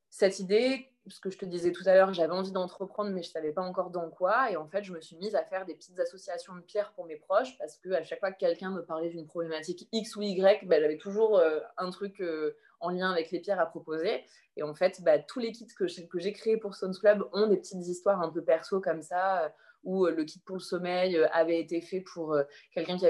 [0.08, 3.28] cette idée ce que je te disais tout à l'heure, j'avais envie d'entreprendre, mais je
[3.28, 4.50] ne savais pas encore dans quoi.
[4.50, 7.06] Et en fait, je me suis mise à faire des petites associations de pierres pour
[7.06, 10.22] mes proches parce que à chaque fois que quelqu'un me parlait d'une problématique X ou
[10.22, 14.24] Y, bah, j'avais toujours euh, un truc euh, en lien avec les pierres à proposer.
[14.56, 15.86] Et en fait, bah, tous les kits que
[16.18, 19.52] j'ai créés pour Stones Club ont des petites histoires un peu perso comme ça
[19.84, 22.42] où euh, le kit pour le sommeil euh, avait été fait pour euh,
[22.74, 23.04] quelqu'un qui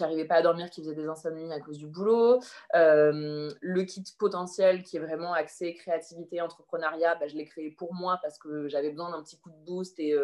[0.00, 2.40] n'arrivait pas à dormir, qui faisait des insomnies à cause du boulot.
[2.72, 8.18] le kit potentiel qui est vraiment axé créativité, entrepreneuriat, bah, je l'ai créé pour moi
[8.22, 10.14] parce que j'avais besoin d'un petit coup de boost et,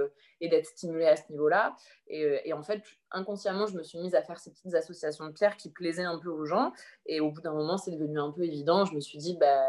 [0.41, 1.77] d'être stimulée à ce niveau-là.
[2.09, 5.57] Et, en fait, inconsciemment, je me suis mise à faire ces petites associations de pierres
[5.57, 6.73] qui plaisaient un peu aux gens.
[7.07, 8.85] Et au bout d'un moment, c'est devenu un peu évident.
[8.85, 9.63] Je me suis dit, bah,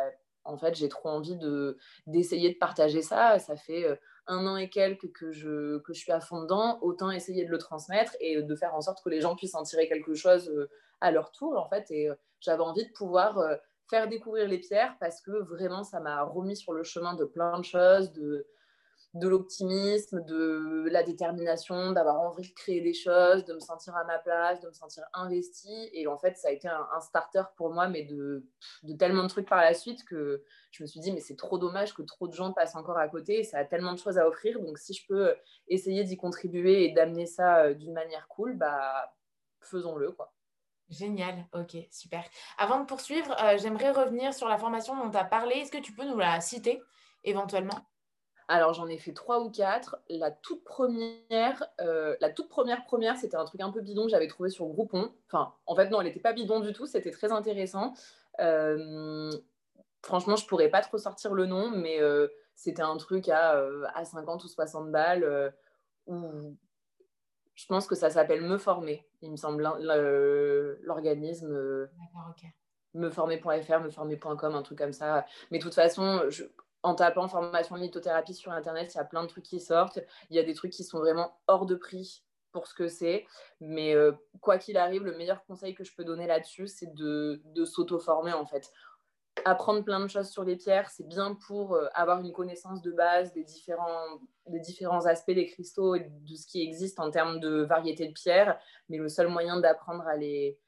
[0.43, 3.37] en fait, j'ai trop envie de, d'essayer de partager ça.
[3.39, 3.99] Ça fait
[4.31, 7.51] un an et quelques que je, que je suis à fond dedans, autant essayer de
[7.51, 10.49] le transmettre et de faire en sorte que les gens puissent en tirer quelque chose
[10.49, 10.69] euh,
[11.01, 11.91] à leur tour, en fait.
[11.91, 13.55] Et euh, j'avais envie de pouvoir euh,
[13.89, 17.59] faire découvrir les pierres parce que vraiment, ça m'a remis sur le chemin de plein
[17.59, 18.47] de choses, de,
[19.13, 24.05] de l'optimisme, de la détermination, d'avoir envie de créer des choses, de me sentir à
[24.05, 25.89] ma place, de me sentir investie.
[25.91, 28.45] Et en fait, ça a été un, starter pour moi, mais de,
[28.97, 31.93] tellement de trucs par la suite que je me suis dit, mais c'est trop dommage
[31.93, 33.39] que trop de gens passent encore à côté.
[33.39, 34.61] Et ça a tellement de choses à offrir.
[34.61, 35.35] Donc, si je peux
[35.67, 39.13] essayer d'y contribuer et d'amener ça euh, d'une manière cool, bah,
[39.59, 40.33] faisons-le, quoi.
[40.89, 42.23] Génial, ok, super.
[42.57, 45.55] Avant de poursuivre, euh, j'aimerais revenir sur la formation dont tu as parlé.
[45.55, 46.81] Est-ce que tu peux nous la citer
[47.23, 47.90] éventuellement?
[48.51, 49.97] Alors j'en ai fait trois ou quatre.
[50.09, 54.09] La toute première, euh, la toute première première, c'était un truc un peu bidon que
[54.09, 55.13] j'avais trouvé sur Groupon.
[55.27, 56.85] Enfin, en fait non, elle n'était pas bidon du tout.
[56.85, 57.93] C'était très intéressant.
[58.41, 59.31] Euh,
[60.03, 63.57] franchement, je pourrais pas trop sortir le nom, mais euh, c'était un truc à,
[63.95, 65.53] à 50 ou 60 balles
[66.07, 66.57] où
[67.55, 69.07] je pense que ça s'appelle Me Former.
[69.21, 69.63] Il me semble
[70.83, 71.87] l'organisme.
[71.97, 72.49] D'accord, ok
[72.93, 75.25] meformer.fr, meformer.com, un truc comme ça.
[75.49, 76.43] Mais de toute façon, je,
[76.83, 79.99] en tapant formation lithothérapie sur Internet, il y a plein de trucs qui sortent.
[80.29, 83.25] Il y a des trucs qui sont vraiment hors de prix pour ce que c'est.
[83.59, 87.41] Mais euh, quoi qu'il arrive, le meilleur conseil que je peux donner là-dessus, c'est de,
[87.65, 88.71] s'auto-former en fait.
[89.45, 92.91] Apprendre plein de choses sur les pierres, c'est bien pour euh, avoir une connaissance de
[92.91, 97.39] base des différents, des différents aspects des cristaux et de ce qui existe en termes
[97.39, 98.59] de variété de pierres.
[98.89, 100.59] Mais le seul moyen d'apprendre à les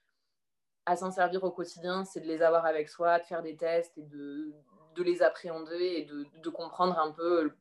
[0.86, 3.98] à s'en servir au quotidien, c'est de les avoir avec soi, de faire des tests
[3.98, 4.54] et de,
[4.96, 7.52] de les appréhender et de, comprendre un peu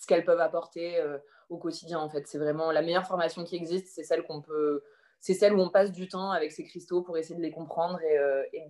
[0.00, 1.02] ce qu'elles peuvent apporter
[1.48, 2.26] au quotidien en fait.
[2.26, 4.82] C'est vraiment la meilleure formation qui existe, c'est celle qu'on peut,
[5.20, 8.00] c'est celle où on passe du temps avec ces cristaux pour essayer de les comprendre
[8.02, 8.16] et,
[8.52, 8.68] et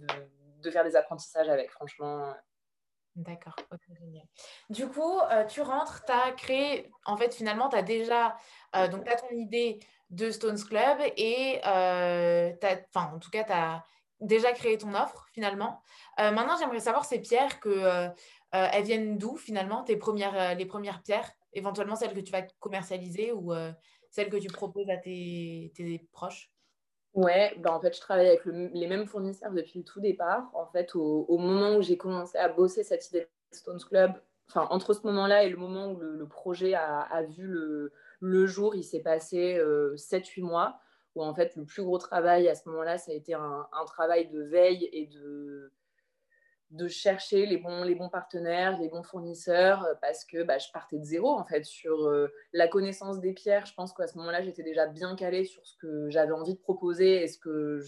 [0.63, 1.71] de, faire des apprentissages avec.
[1.71, 2.35] Franchement,
[3.17, 3.57] D'accord.
[4.69, 8.37] Du coup, euh, tu rentres, tu as créé, en fait, finalement, tu as déjà,
[8.77, 12.53] euh, donc tu as ton idée de Stones Club et, euh,
[12.95, 13.83] enfin, en tout cas, tu as
[14.21, 15.83] déjà créé ton offre, finalement.
[16.19, 18.09] maintenant, j'aimerais savoir ces pierres, que,
[18.53, 23.33] elles viennent d'où, finalement, tes premières, les premières pierres, éventuellement celles que tu vas commercialiser
[23.33, 23.53] ou
[24.11, 26.51] celles que tu proposes à tes, tes proches?
[27.17, 30.51] Ouais, bah en fait, je travaille avec les mêmes fournisseurs depuis le tout départ.
[30.53, 34.13] En fait, au, moment où j'ai commencé à bosser cette idée de Stones Club,
[34.51, 38.75] enfin, entre ce moment-là et le moment où le, projet a, vu le, le, jour,
[38.75, 40.79] il s'est passé 7-8 euh, mois,
[41.17, 44.29] où en fait, le plus gros travail à ce moment-là, ça a été un, travail
[44.29, 45.73] de veille et de,
[46.71, 50.71] de chercher les bons, les bons partenaires, les bons fournisseurs, euh, parce que bah, je
[50.73, 53.67] partais de zéro en fait sur euh, la connaissance des pierres.
[53.67, 56.61] Je pense qu'à ce moment-là, j'étais déjà bien calée sur ce que j'avais envie de
[56.61, 57.81] proposer et ce que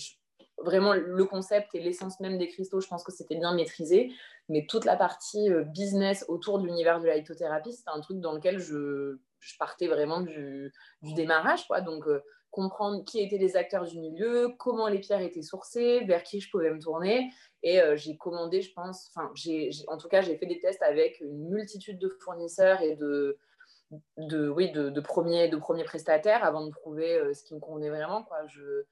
[0.64, 4.11] vraiment le concept et l'essence même des cristaux, je pense que c'était bien maîtrisé.
[4.49, 8.21] Mais toute la partie euh, business autour de l'univers de la lithothérapie, c'était un truc
[8.21, 9.19] dans lequel je,
[9.59, 11.67] partais vraiment du, démarrage.
[11.67, 11.81] Quoi.
[11.81, 12.07] Donc,
[12.50, 16.50] comprendre qui étaient les acteurs du milieu, comment les pierres étaient sourcées, vers qui je
[16.50, 17.30] pouvais me tourner.
[17.62, 19.30] Et euh, j'ai commandé, je pense, enfin,
[19.88, 23.38] en tout cas, j'ai fait des tests avec une multitude de fournisseurs et de,
[24.16, 27.90] de, oui, de, premiers, de premiers prestataires avant de trouver euh, ce qui me convenait
[27.90, 28.22] vraiment.
[28.22, 28.46] Quoi.
[28.46, 28.84] Je,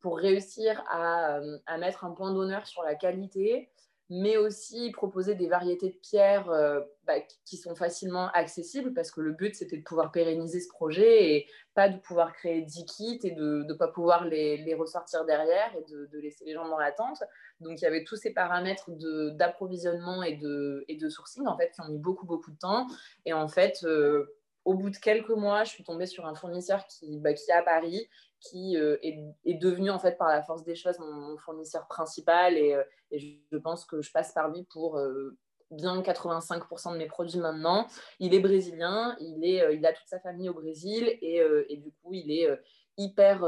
[0.00, 3.70] pour réussir à, euh, à mettre un point d'honneur sur la qualité,
[4.10, 9.20] mais aussi proposer des variétés de pierres euh, bah, qui sont facilement accessibles parce que
[9.20, 13.20] le but c'était de pouvoir pérenniser ce projet et pas de pouvoir créer 10 kits
[13.22, 16.78] et de ne pas pouvoir les, ressortir derrière et de, de, laisser les gens dans
[16.78, 17.22] l'attente.
[17.60, 18.90] Donc il y avait tous ces paramètres
[19.36, 22.88] d'approvisionnement et de, et de sourcing en fait qui ont mis beaucoup beaucoup de temps
[23.26, 24.26] et en fait euh,
[24.70, 27.60] au bout de quelques mois, je suis tombée sur un fournisseur qui, bah, est à
[27.60, 32.56] Paris qui euh, est, devenu en fait par la force des choses mon, fournisseur principal
[32.56, 35.36] et, euh, je, pense que je passe par lui pour euh,
[35.72, 37.88] bien 85% de mes produits maintenant.
[38.20, 42.48] Il est brésilien, il, a toute sa famille au Brésil et, du coup il est
[42.96, 43.44] hyper...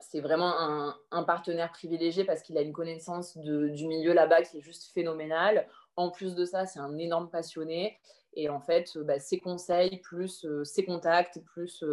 [0.00, 4.62] c'est vraiment un, partenaire privilégié parce qu'il a une connaissance du milieu là-bas qui est
[4.62, 5.68] juste phénoménale.
[5.96, 7.98] En plus de ça, c'est un énorme passionné.
[8.34, 11.84] Et en fait, bah, ses conseils, plus ses contacts, plus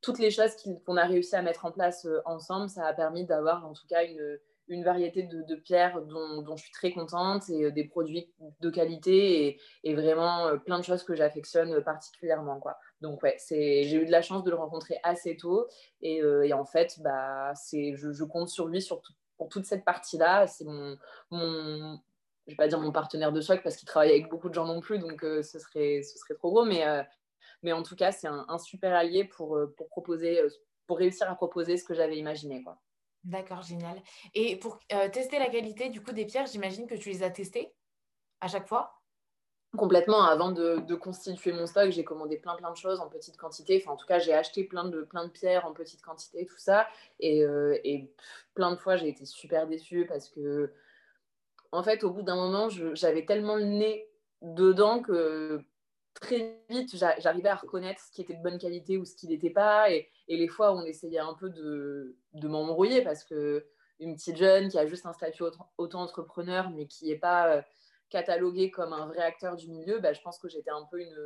[0.00, 0.52] toutes les choses
[0.86, 3.86] qu'on a réussi à mettre en place euh, ensemble, ça a permis d'avoir en tout
[3.88, 4.38] cas une,
[4.68, 9.58] une variété de, pierres dont, je suis très contente et euh, des produits de qualité
[9.82, 12.60] et, vraiment euh, plein de choses que j'affectionne particulièrement.
[12.60, 12.78] Quoi.
[13.00, 15.66] Donc ouais, j'ai eu de la chance de le rencontrer assez tôt
[16.00, 19.02] et, en fait, bah, je, je, compte sur lui sur
[19.36, 20.46] pour toute cette partie-là.
[20.46, 20.98] C'est mon,
[22.48, 24.66] je vais pas dire mon partenaire de choc parce qu'il travaille avec beaucoup de gens
[24.66, 26.82] non plus, donc ce, serait, ce serait trop gros, mais,
[27.62, 30.48] mais en tout cas, c'est un, super allié pour, euh, pour, proposer, euh,
[30.86, 32.62] pour réussir à proposer ce que j'avais imaginé.
[32.62, 32.78] Quoi.
[33.24, 34.00] D'accord, génial.
[34.34, 37.30] Et pour euh, tester la qualité du coup des pierres, j'imagine que tu les as
[37.30, 37.74] testées
[38.40, 38.94] à chaque fois?
[39.76, 40.22] Complètement.
[40.22, 43.82] Avant de, de constituer mon stock, j'ai commandé plein plein de choses en petite quantité.
[43.82, 46.56] Enfin, en tout cas, j'ai acheté plein de, plein de pierres en petite quantité, tout
[46.56, 46.88] ça.
[47.20, 47.40] Et,
[47.84, 48.10] et
[48.54, 50.72] plein de fois, j'ai été super déçue parce que,
[51.72, 54.08] en fait, au bout d'un moment, j'avais tellement le nez
[54.42, 55.60] dedans que
[56.14, 59.50] très vite, j'arrivais à reconnaître ce qui était de bonne qualité ou ce qui n'était
[59.50, 59.90] pas.
[59.90, 63.66] Et, les fois où on essayait un peu de, m'embrouiller parce que
[64.00, 65.42] une petite jeune qui a juste un statut
[65.76, 67.62] auto-entrepreneur mais qui n'est pas euh,
[68.10, 71.16] cataloguée comme un vrai acteur du milieu, bah, je pense que j'étais un peu une.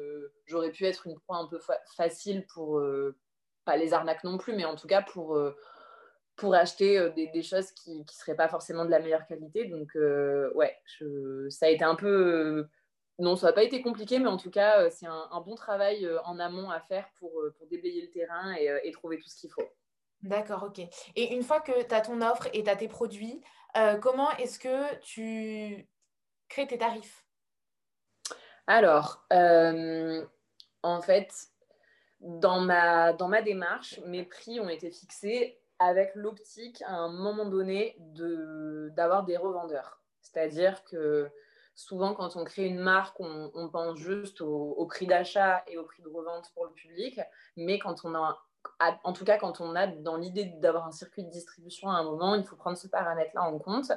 [0.46, 1.60] J'aurais pu être une proie un peu
[1.96, 2.78] facile pour.
[2.78, 3.16] Euh,
[3.64, 5.36] pas les arnaques non plus, mais en tout cas pour.
[5.36, 5.56] Euh,
[6.42, 9.64] pour acheter des, des, choses qui ne seraient pas forcément de la meilleure qualité.
[9.64, 12.68] Donc, ouais, je, ça a été un peu
[13.18, 16.04] non, ça n'a pas été compliqué, mais en tout cas, euh, c'est un, bon travail
[16.06, 19.36] euh, en amont à faire pour, euh, pour déblayer le terrain et, trouver tout ce
[19.36, 19.68] qu'il faut.
[20.22, 20.80] D'accord, ok.
[21.16, 23.40] Et une fois que tu as ton offre et tu as tes produits,
[24.00, 25.88] comment est-ce que tu
[26.48, 27.24] crées tes tarifs?
[28.68, 31.32] Alors, en fait,
[32.20, 37.44] dans ma, dans ma démarche, mes prix ont été fixés avec l'optique à un moment
[37.44, 37.96] donné
[38.94, 40.00] d'avoir des revendeurs.
[40.20, 41.28] C'est-à-dire que
[41.74, 46.02] souvent, quand on crée une marque, on, pense juste au, prix d'achat et au prix
[46.02, 47.20] de revente pour le public.
[47.56, 48.38] Mais quand on a,
[49.02, 52.04] en tout cas, quand on a dans l'idée d'avoir un circuit de distribution à un
[52.04, 53.90] moment, il faut prendre ce paramètre-là en compte.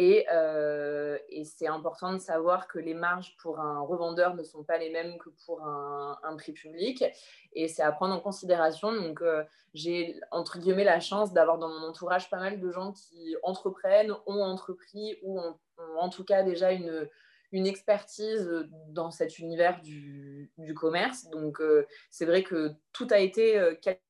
[0.00, 4.78] Euh, et, c'est important de savoir que les marges pour un revendeur ne sont pas
[4.78, 7.04] les mêmes que pour un, prix public.
[7.52, 8.92] Et c'est à prendre en considération.
[8.92, 12.92] Donc, euh, j'ai, entre guillemets, la chance d'avoir dans mon entourage pas mal de gens
[12.92, 15.56] qui entreprennent, ont entrepris ou ont,
[15.98, 17.08] en tout cas déjà une,
[17.54, 18.50] une expertise
[18.88, 21.28] dans cet univers du, commerce.
[21.30, 21.62] Donc,
[22.10, 23.60] c'est vrai que tout a été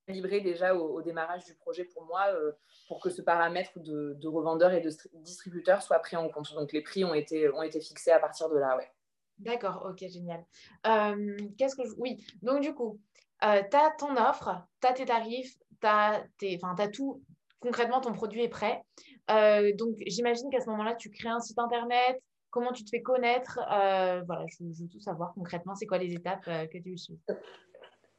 [0.06, 2.24] calibré déjà au, démarrage du projet pour moi
[2.88, 6.54] pour que ce paramètre de, de, revendeur et de distributeur soit pris en compte.
[6.54, 8.90] Donc, les prix ont été, ont été fixés à partir de là, ouais.
[9.38, 10.42] D'accord, ok, génial.
[11.58, 12.98] Qu'est-ce que Oui, donc du coup,
[13.42, 16.24] tu as ton offre, tu as tes tarifs, tu as,
[16.78, 17.22] as, tout.
[17.60, 18.82] Concrètement, ton produit est prêt.
[19.28, 22.22] donc, j'imagine qu'à ce moment-là, tu crées un site internet.
[22.54, 25.74] Comment tu te fais connaître Voilà, je, veux tout savoir concrètement.
[25.74, 27.18] C'est quoi les étapes que tu suis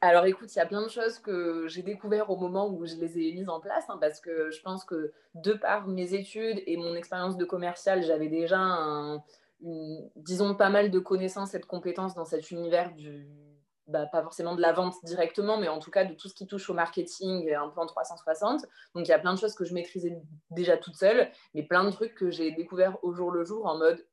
[0.02, 2.96] alors écoute, il y a plein de choses que j'ai découvert au moment où je
[2.96, 6.62] les ai mises en place, hein, parce que je pense que de par mes études
[6.66, 9.18] et mon expérience de commercial, j'avais déjà
[9.60, 13.26] disons, pas mal de connaissances et de compétences dans cet univers du,
[13.86, 16.46] bah, pas forcément de la vente directement, mais en tout cas de tout ce qui
[16.46, 18.62] touche au marketing, un peu en 360.
[18.94, 20.18] Donc il y a plein de choses que je maîtrisais
[20.50, 23.78] déjà toute seule, mais plein de trucs que j'ai découvert au jour le jour en
[23.78, 24.04] mode,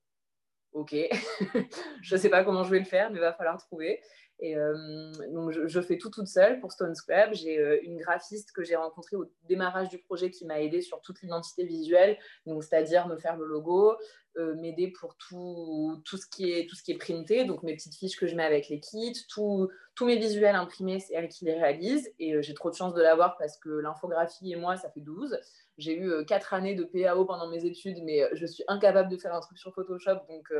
[0.73, 0.95] ok,
[2.01, 4.01] je ne sais pas comment je vais le faire, mais il va falloir trouver.
[4.39, 7.33] Et euh, donc, je, fais tout toute seule pour Stones Club.
[7.33, 11.01] J'ai euh, une graphiste que j'ai rencontrée au démarrage du projet qui m'a aidé sur
[11.01, 13.95] toute l'identité visuelle, c'est-à-dire me faire le logo,
[14.37, 17.75] euh, m'aider pour tout, tout, ce qui est, tout ce qui est printé, donc mes
[17.75, 19.69] petites fiches que je mets avec les kits, tous
[20.01, 22.11] mes visuels imprimés, c'est elle qui les réalise.
[22.19, 25.37] Et j'ai trop de chance de l'avoir parce que l'infographie et moi, ça fait 12.
[25.77, 29.33] J'ai eu 4 années de PAO pendant mes études, mais je suis incapable de faire
[29.33, 30.51] un truc sur Photoshop, donc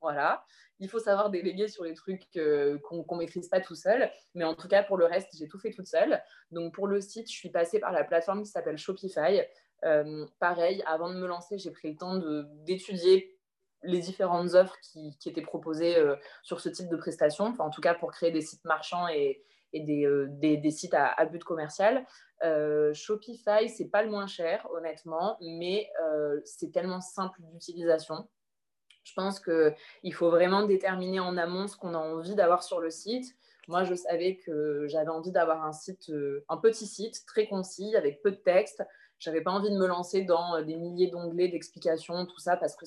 [0.00, 0.44] voilà
[0.80, 4.10] il faut savoir déléguer sur les trucs euh, qu'on ne maîtrise pas tout seul.
[4.34, 6.20] Mais en tout cas, pour le reste, j'ai tout fait toute seule.
[6.50, 9.42] Donc, pour le site, je suis passée par la plateforme qui s'appelle Shopify.
[9.84, 12.20] Euh, pareil, avant de me lancer, j'ai pris le temps
[12.64, 13.36] d'étudier
[13.82, 17.94] les différentes offres qui, étaient proposées euh, sur ce type de prestation, en tout cas
[17.94, 22.04] pour créer des sites marchands et, des, sites à, but commercial.
[22.92, 25.90] Shopify, c'est pas le moins cher, honnêtement, mais
[26.44, 28.28] c'est tellement simple d'utilisation
[29.04, 32.90] je pense qu'il faut vraiment déterminer en amont ce qu'on a envie d'avoir sur le
[32.90, 33.34] site.
[33.68, 37.94] Moi, je savais que j'avais envie d'avoir un site, euh, un petit site très concis,
[37.96, 38.82] avec peu de texte.
[39.20, 42.74] J'avais pas envie de me lancer dans euh, des milliers d'onglets d'explications, tout ça, parce
[42.74, 42.86] que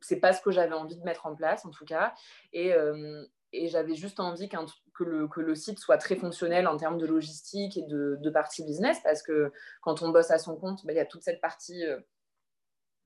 [0.00, 2.14] c'est pas ce que j'avais envie de mettre en place, en tout cas.
[2.52, 7.78] Et, euh, j'avais juste envie que, le, site soit très fonctionnel en termes de logistique
[7.78, 11.00] et de, partie business, parce que quand on bosse à son compte, bah, il y
[11.00, 11.82] a toute cette partie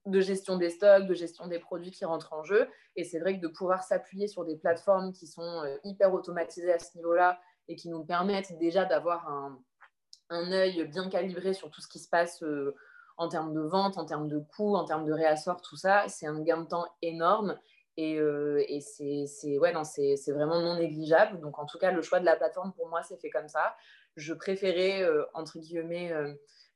[0.07, 2.69] de gestion des stocks, de gestion des produits qui rentrent en jeu.
[2.97, 6.73] Et c'est vrai que de pouvoir s'appuyer sur des plateformes qui sont euh, hyper automatisées
[6.73, 9.61] à ce niveau-là et qui nous permettent déjà d'avoir un,
[10.33, 12.75] un œil bien calibré sur tout ce qui se passe euh,
[13.17, 16.27] en termes de vente, en termes de coûts, en termes de réassort, tout ça, c'est
[16.27, 17.59] un gain de temps énorme.
[17.99, 21.41] Et, euh, et c'est ouais, vraiment non négligeable.
[21.41, 23.77] Donc, en tout cas, le choix de la plateforme, pour moi, c'est fait comme ça.
[24.17, 26.11] Je préférais, entre guillemets,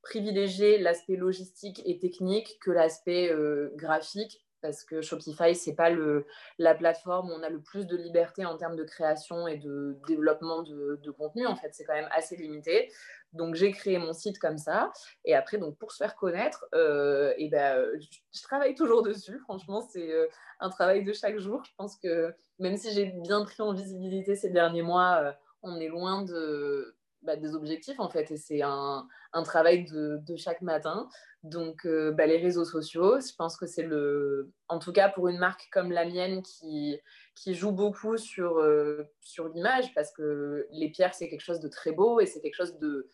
[0.07, 6.27] privilégier l'aspect logistique et technique que l'aspect euh, graphique parce que Shopify, c'est pas le,
[6.59, 9.99] la plateforme où on a le plus de liberté en termes de création et de
[10.07, 11.47] développement de, contenu.
[11.47, 12.91] En fait, c'est quand même assez limité.
[13.33, 14.93] Donc, j'ai créé mon site comme ça.
[15.25, 17.87] Et après, donc, pour se faire connaître, euh, et ben,
[18.33, 19.39] je, travaille toujours dessus.
[19.41, 20.27] Franchement, c'est euh,
[20.61, 21.63] un travail de chaque jour.
[21.65, 25.89] Je pense que même si j'ai bien pris en visibilité ces derniers mois, on est
[25.89, 26.96] loin de,
[27.27, 31.09] bah, des objectifs en fait et c'est un, un, travail de, de, chaque matin.
[31.43, 35.29] Donc euh, bah, les réseaux sociaux, je pense que c'est le, en tout cas pour
[35.29, 36.99] une marque comme la mienne qui,
[37.35, 41.68] qui joue beaucoup sur, euh, sur l'image parce que les pierres c'est quelque chose de
[41.68, 43.11] très beau et c'est quelque chose de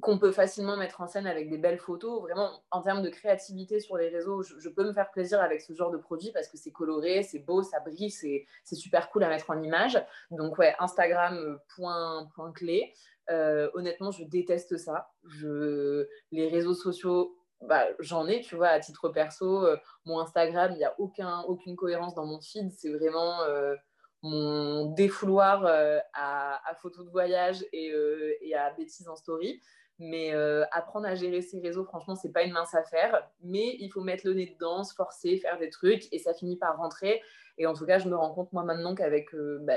[0.00, 2.20] qu'on peut facilement mettre en scène avec des belles photos.
[2.20, 5.72] Vraiment, en termes de créativité sur les réseaux, je, peux me faire plaisir avec ce
[5.72, 9.28] genre de produit parce que c'est coloré, c'est beau, ça brille, c'est super cool à
[9.28, 10.02] mettre en image.
[10.30, 12.92] Donc, ouais, Instagram, euh, point, point clé.
[13.30, 15.08] Euh, honnêtement, je déteste ça.
[15.24, 16.06] Je...
[16.30, 19.66] Les réseaux sociaux, bah, j'en ai, tu vois, à titre perso.
[19.66, 22.70] Euh, mon Instagram, il n'y a aucun, aucune cohérence dans mon feed.
[22.72, 23.38] C'est vraiment
[24.22, 25.66] mon défouloir
[26.14, 29.60] à, photos de voyage et, à bêtises en story.
[29.98, 33.28] Mais euh, apprendre à gérer ses réseaux, franchement, c'est pas une mince affaire.
[33.42, 36.56] Mais il faut mettre le nez dedans, se forcer, faire des trucs et ça finit
[36.56, 37.22] par rentrer.
[37.58, 39.76] Et en tout cas, je me rends compte, moi, maintenant qu'avec euh, bah,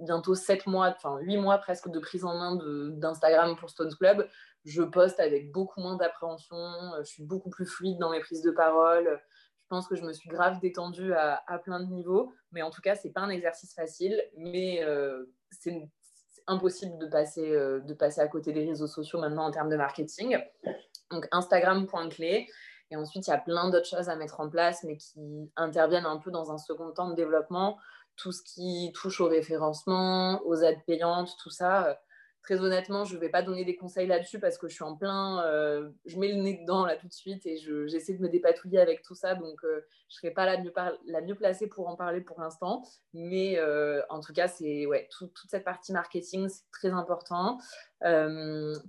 [0.00, 2.56] bientôt 7 mois, enfin 8 mois presque de prise en main
[2.92, 4.28] d'Instagram pour Stones Club,
[4.64, 6.56] je poste avec beaucoup moins d'appréhension.
[6.56, 9.20] Euh, je suis beaucoup plus fluide dans mes prises de parole.
[9.62, 12.32] Je pense que je me suis grave détendue à, à plein de niveaux.
[12.52, 14.22] Mais en tout cas, c'est pas un exercice facile.
[14.36, 14.84] Mais
[15.50, 15.88] c'est
[16.46, 19.76] impossible de passer, euh, de passer à côté des réseaux sociaux maintenant en termes de
[19.76, 20.38] marketing.
[21.10, 22.48] Donc Instagram, point clé.
[22.90, 26.06] Et ensuite, il y a plein d'autres choses à mettre en place, mais qui interviennent
[26.06, 27.78] un peu dans un second temps de développement.
[28.16, 31.98] Tout ce qui touche au référencement, aux aides payantes, tout ça,
[32.42, 34.96] très honnêtement, je ne vais pas donner des conseils là-dessus parce que je suis en
[34.96, 37.56] plein, euh, je mets le nez dedans là tout de suite et
[37.86, 39.34] j'essaie de me dépatouiller avec tout ça.
[39.34, 40.72] Donc, euh, je ne serai pas la mieux,
[41.06, 42.82] la mieux, placée pour en parler pour l'instant.
[43.14, 47.58] Mais euh, en tout cas, c'est ouais, toute cette partie marketing, c'est très important.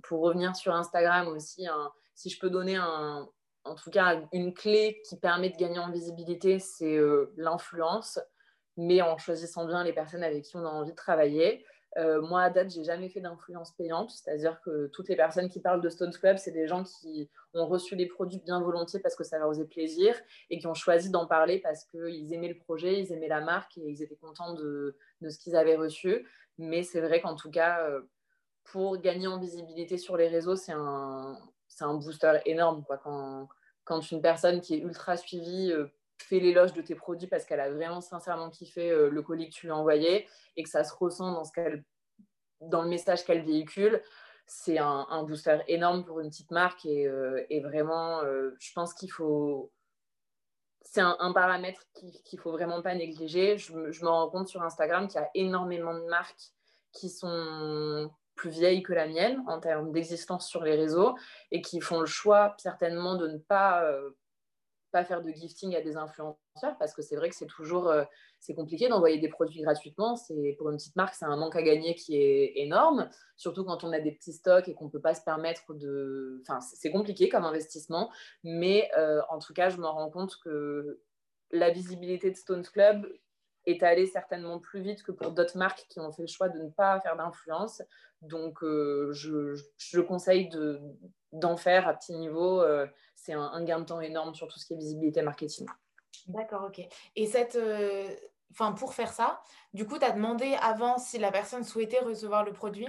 [0.02, 1.66] pour revenir sur Instagram aussi,
[2.14, 6.58] si je peux donner en tout cas une clé qui permet de gagner en visibilité,
[6.58, 6.98] c'est
[7.36, 8.18] l'influence,
[8.76, 11.64] mais en choisissant bien les personnes avec qui on a envie de travailler.
[11.96, 15.60] Euh, moi, à date, j'ai jamais fait d'influence payante, c'est-à-dire que toutes les personnes qui
[15.60, 19.14] parlent de Stones Club, c'est des gens qui ont reçu les produits bien volontiers parce
[19.14, 20.16] que ça leur faisait plaisir
[20.50, 23.78] et qui ont choisi d'en parler parce qu'ils aimaient le projet, ils aimaient la marque
[23.78, 26.26] et ils étaient contents de, ce qu'ils avaient reçu.
[26.58, 28.00] Mais c'est vrai qu'en tout cas, euh,
[28.64, 31.38] pour gagner en visibilité sur les réseaux, c'est un,
[31.80, 32.82] un booster énorme.
[32.84, 32.98] Quoi.
[32.98, 33.48] Quand,
[33.84, 35.86] quand une personne qui est ultra suivie euh,
[36.18, 39.54] fait l'éloge de tes produits parce qu'elle a vraiment sincèrement kiffé euh, le colis que
[39.54, 41.52] tu lui as envoyé et que ça se ressent dans, ce
[42.60, 44.02] dans le message qu'elle véhicule,
[44.46, 49.10] c'est un, booster énorme pour une petite marque et, euh, vraiment, euh, je pense qu'il
[49.10, 49.72] faut.
[50.82, 53.56] C'est un, paramètre qu'il ne faut vraiment pas négliger.
[53.56, 56.52] Je, je me rends compte sur Instagram qu'il y a énormément de marques
[56.92, 61.14] qui sont plus vieilles que la mienne en termes d'existence sur les réseaux
[61.50, 63.90] et qui font le choix certainement de ne pas
[64.94, 68.04] pas faire de gifting à des influenceurs parce que c'est vrai que c'est toujours euh,
[68.38, 70.14] c'est compliqué d'envoyer des produits gratuitement.
[70.14, 73.82] C'est pour une petite marque, c'est un manque à gagner qui est énorme, surtout quand
[73.82, 76.40] on a des petits stocks et qu'on peut pas se permettre de.
[76.42, 78.08] Enfin, c'est compliqué comme investissement,
[78.44, 81.02] mais euh, en tout cas, je me rends compte que
[81.50, 83.04] la visibilité de Stones Club
[83.66, 86.58] est allée certainement plus vite que pour d'autres marques qui ont fait le choix de
[86.60, 87.82] ne pas faire d'influence.
[88.22, 90.48] Donc, euh, je, je, conseille
[91.34, 92.62] d'en faire à petit niveau
[93.24, 95.66] c'est un, gain de temps énorme sur tout ce qui est visibilité marketing.
[96.28, 96.86] D'accord, ok.
[97.16, 98.06] Et cette, euh,
[98.76, 99.40] pour faire ça,
[99.72, 102.88] du coup, tu as demandé avant si la personne souhaitait recevoir le produit?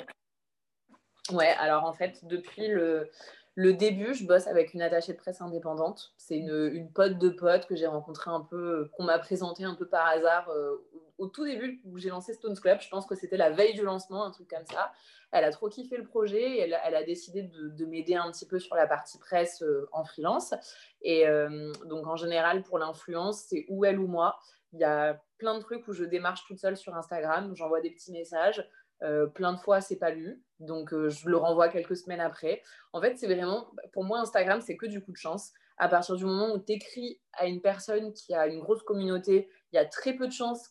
[1.31, 3.09] Ouais, alors en fait, depuis le,
[3.55, 6.13] le début, je bosse avec une attachée de presse indépendante.
[6.17, 9.63] C'est une, une pote de pote que j'ai rencontrée un peu, euh, qu'on m'a présentée
[9.63, 10.85] un peu par hasard euh,
[11.17, 12.79] au tout début où j'ai lancé Stones Club.
[12.81, 14.91] Je pense que c'était la veille du lancement, un truc comme ça.
[15.31, 18.47] Elle a trop kiffé le projet et elle, a décidé de, de m'aider un petit
[18.47, 20.53] peu sur la partie presse euh, en freelance.
[21.01, 21.25] Et
[21.85, 24.39] donc en général, pour l'influence, c'est ou elle ou moi.
[24.73, 27.91] Il y a plein de trucs où je démarche toute seule sur Instagram, j'envoie des
[27.91, 28.67] petits messages.
[29.03, 30.43] Euh, plein de fois, c'est pas lu.
[30.59, 32.61] Donc, euh, je le renvoie quelques semaines après.
[32.93, 35.51] En fait, c'est vraiment, pour moi, Instagram, c'est que du coup de chance.
[35.77, 39.49] À partir du moment où tu écris à une personne qui a une grosse communauté,
[39.71, 40.69] il y a très peu de chances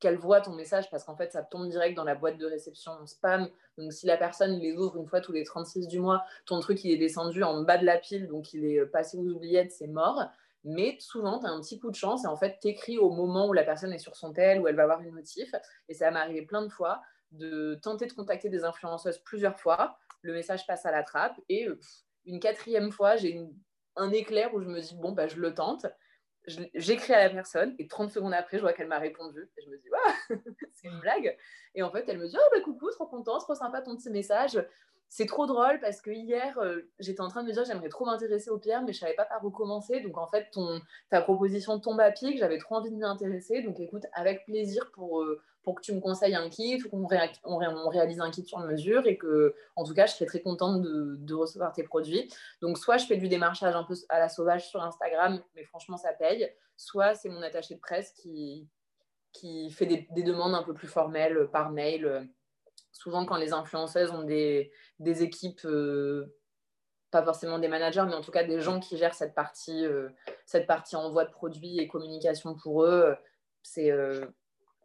[0.00, 2.92] qu'elle voit ton message parce qu'en fait, ça tombe direct dans la boîte de réception
[3.06, 3.48] spam.
[3.76, 6.84] Donc, si la personne les ouvre une fois tous les 36 du mois, ton truc,
[6.84, 9.88] il est descendu en bas de la pile, donc il est passé aux oubliettes, c'est
[9.88, 10.24] mort.
[10.64, 13.10] Mais souvent, tu as un petit coup de chance et en fait, tu écris au
[13.10, 15.54] moment où la personne est sur son tel, où elle va avoir une notif.
[15.88, 17.00] Et ça m'est arrivé plein de fois
[17.32, 19.98] de tenter de contacter des influenceuses plusieurs fois.
[20.22, 21.38] Le message passe à la trappe.
[21.48, 21.78] Et euh,
[22.24, 23.40] une quatrième fois, j'ai
[23.96, 25.86] un éclair où je me dis, bon, bah, je le tente.
[26.74, 29.48] J'écris à la personne et 30 secondes après, je vois qu'elle m'a répondu.
[29.56, 29.88] Et je me dis,
[30.74, 31.36] c'est une blague.
[31.74, 34.10] Et en fait, elle me dit, oh, bah, coucou, trop content, trop sympa ton petit
[34.10, 34.62] message.
[35.10, 38.04] C'est trop drôle parce que hier, euh, j'étais en train de me dire j'aimerais trop
[38.04, 40.00] m'intéresser au Pierre, mais je savais pas par où commencer.
[40.00, 43.62] Donc en fait, ton, ta proposition tombe à pic, j'avais trop envie de m'y intéresser.
[43.62, 47.06] Donc écoute, avec plaisir pour, euh, pour que tu me conseilles un kit ou qu'on
[47.44, 50.80] on, réalise un kit sur mesure et que, en tout cas, je serais très contente
[50.80, 52.32] de, recevoir tes produits.
[52.62, 55.98] Donc, soit je fais du démarchage un peu à la sauvage sur Instagram, mais franchement,
[55.98, 56.50] ça paye.
[56.78, 58.66] Soit c'est mon attaché de presse qui,
[59.34, 62.26] qui fait des, demandes un peu plus formelles par mail.
[62.90, 66.34] Souvent, quand les influenceuses ont des, des équipes, euh,
[67.10, 70.08] pas forcément des managers, mais en tout cas des gens qui gèrent cette partie, euh,
[70.46, 73.14] cette partie envoi de produits et communication pour eux,
[73.62, 74.24] c'est euh,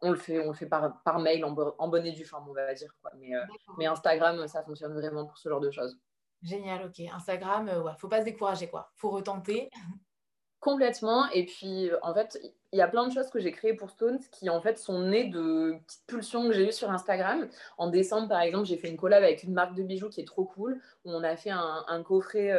[0.04, 2.74] on le fait, on fait par, par mail en, bonne et due forme, on va
[2.74, 2.94] dire.
[3.18, 3.40] Mais, euh,
[3.78, 5.98] mais, Instagram, ça fonctionne vraiment pour ce genre de choses.
[6.42, 7.00] Génial, ok.
[7.12, 8.92] Instagram, euh, ouais, faut pas se décourager, quoi.
[8.96, 9.70] Faut retenter.
[10.60, 11.28] Complètement.
[11.30, 12.38] Et puis, euh, en fait,
[12.72, 15.00] il y a plein de choses que j'ai créées pour Stones qui, en fait, sont
[15.00, 17.48] nées de petites pulsions que j'ai eues sur Instagram.
[17.78, 20.26] En décembre, par exemple, j'ai fait une collab avec une marque de bijoux qui est
[20.26, 22.50] trop cool, où on a fait un, coffret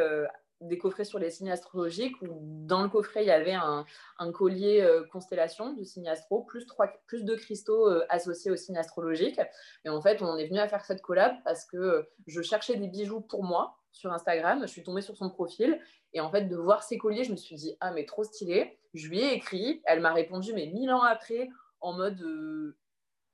[0.60, 3.84] des coffrets sur les signes astrologiques où dans le coffret il y avait un,
[4.32, 8.78] collier euh, constellation du signe astro plus, trois, plus de cristaux euh, associés au signe
[8.78, 9.38] astrologique
[9.84, 12.76] et en fait on est venu à faire cette collab parce que euh, je cherchais
[12.76, 15.78] des bijoux pour moi sur Instagram je suis tombée sur son profil
[16.14, 18.78] et en fait de voir ces colliers je me suis dit ah mais trop stylé
[18.94, 21.50] je lui ai écrit elle m'a répondu mais mille ans après
[21.80, 22.74] en mode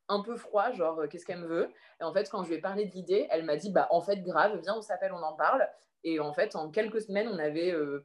[0.08, 1.70] un peu froid, genre qu'est-ce qu'elle me veut?
[2.00, 4.02] Et en fait, quand je lui ai parlé de l'idée, elle m'a dit bah en
[4.02, 5.66] fait grave, viens, on s'appelle, on en parle.
[6.04, 8.04] Et en fait, en quelques semaines, on avait euh,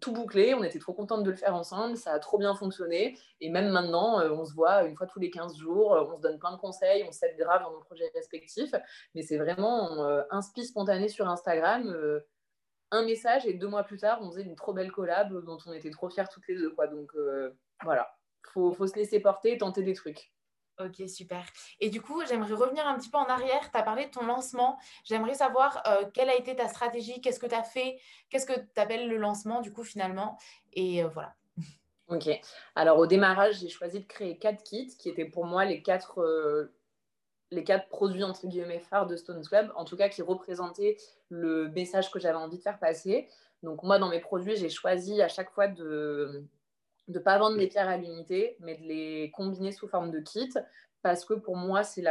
[0.00, 3.18] tout bouclé, on était trop contente de le faire ensemble, ça a trop bien fonctionné.
[3.40, 6.16] Et même maintenant, euh, on se voit une fois tous les 15 jours, euh, on
[6.16, 8.74] se donne plein de conseils, on s'aide grave dans nos projets respectifs.
[9.14, 11.94] Mais c'est vraiment un spi spontané sur Instagram,
[12.90, 15.72] un message, et deux mois plus tard, on faisait une trop belle collab dont on
[15.72, 16.74] était trop fiers toutes les deux.
[16.90, 17.12] Donc
[17.82, 18.14] voilà,
[18.52, 20.32] faut, faut se laisser porter, tenter des trucs.
[20.78, 21.44] Ok, super.
[21.80, 23.70] Et du coup, j'aimerais revenir un petit peu en arrière.
[23.70, 24.78] Tu as parlé de ton lancement.
[25.04, 27.98] J'aimerais savoir euh, quelle a été ta stratégie, qu'est-ce que tu as fait,
[28.30, 30.38] qu'est-ce que tu appelles le lancement, du coup, finalement?
[30.72, 31.34] Et euh, voilà.
[32.08, 32.28] Ok.
[32.74, 36.20] Alors, au démarrage, j'ai choisi de créer quatre kits qui étaient pour moi les quatre,
[36.20, 36.74] euh,
[37.50, 40.96] les quatre produits, entre guillemets, phares de Stones Club, en tout cas qui représentaient
[41.28, 43.28] le message que j'avais envie de faire passer.
[43.62, 46.44] Donc, moi, dans mes produits, j'ai choisi à chaque fois de
[47.12, 50.18] de ne pas vendre les pierres à l'unité, mais de les combiner sous forme de
[50.18, 50.52] kit,
[51.02, 52.02] parce que pour moi, c'est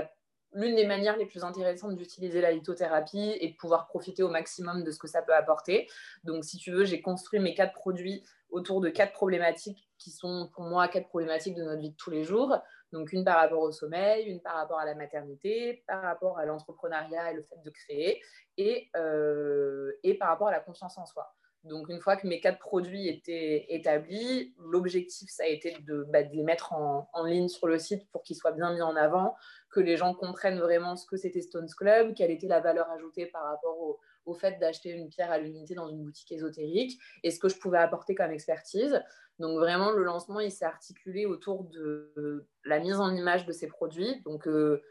[0.53, 4.83] l'une des manières les plus intéressantes d'utiliser la lithothérapie et de pouvoir profiter au maximum
[4.83, 5.89] de ce que ça peut apporter.
[6.23, 10.49] Donc, si tu veux, j'ai construit mes quatre produits autour de quatre problématiques qui sont
[10.53, 12.57] pour moi quatre problématiques de notre vie de tous les jours.
[12.91, 16.45] Donc, une par rapport au sommeil, une par rapport à la maternité, par rapport à
[16.45, 18.21] l'entrepreneuriat et le fait de créer,
[18.57, 21.33] et, euh, et par rapport à la confiance en soi.
[21.63, 26.21] Donc, une fois que mes quatre produits étaient établis, l'objectif, ça a été de, bah,
[26.21, 29.35] les mettre en, ligne sur le site pour qu'ils soient bien mis en avant,
[29.69, 33.27] que les gens comprennent vraiment ce que c'était Stones Club, quelle était la valeur ajoutée
[33.27, 33.99] par rapport au,
[34.33, 37.79] fait d'acheter une pierre à l'unité dans une boutique ésotérique et ce que je pouvais
[37.79, 39.03] apporter comme expertise.
[39.39, 43.67] Donc, vraiment, le lancement, il s'est articulé autour de la mise en image de ces
[43.67, 44.21] produits.
[44.21, 44.81] Donc, euh,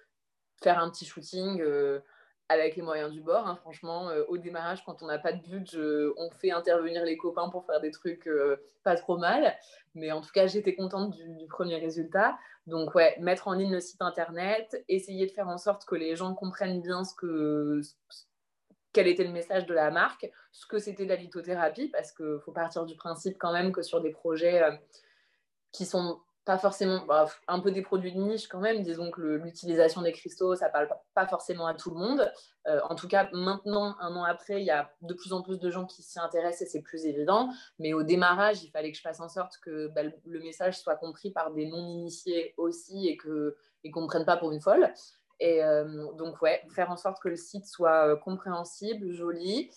[0.63, 1.61] faire un petit shooting.
[1.63, 2.01] Euh,
[2.51, 3.47] avec les moyens du bord.
[3.47, 7.17] Hein, franchement, euh, au démarrage, quand on n'a pas de budget, on fait intervenir les
[7.17, 9.57] copains pour faire des trucs euh, pas trop mal.
[9.95, 12.37] Mais en tout cas, j'étais contente du, premier résultat.
[12.67, 16.17] Donc, ouais, mettre en ligne le site internet, essayer de faire en sorte que les
[16.17, 17.81] gens comprennent bien ce que,
[18.93, 22.53] quel était le message de la marque, ce que c'était la lithothérapie, parce qu'il faut
[22.53, 24.73] partir du principe quand même que sur des projets euh,
[25.71, 28.83] qui sont pas forcément, bah, un peu des produits de niche quand même.
[28.83, 32.33] Disons que l'utilisation des cristaux, ça parle pas forcément à tout le monde.
[32.67, 35.59] Euh, en tout cas, maintenant, un an après, il y a de plus en plus
[35.59, 37.51] de gens qui s'y intéressent et c'est plus évident.
[37.79, 40.97] Mais au démarrage, il fallait que je fasse en sorte que bah, le message soit
[40.97, 44.93] compris par des non-initiés aussi et qu'ils ne comprennent pas pour une folle.
[45.41, 49.71] Et euh, donc, ouais, faire en sorte que le site soit euh, compréhensible, joli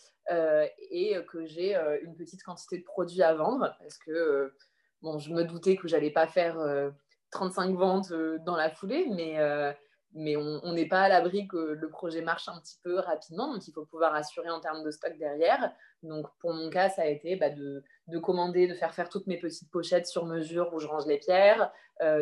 [0.89, 4.53] et que j'ai une petite quantité de produits à vendre parce que
[5.03, 6.55] Bon, je me doutais que j'allais pas faire
[7.31, 9.73] 35 euh, ventes euh, dans la foulée, mais, euh,
[10.13, 13.67] mais on n'est pas à l'abri que le projet marche un petit peu rapidement, donc
[13.67, 15.73] il faut pouvoir assurer en termes de stock derrière.
[16.03, 19.27] Donc pour mon cas, ça a été bah, de, de, commander, de faire faire toutes
[19.27, 21.69] mes petites pochettes sur mesure où je range les pierres,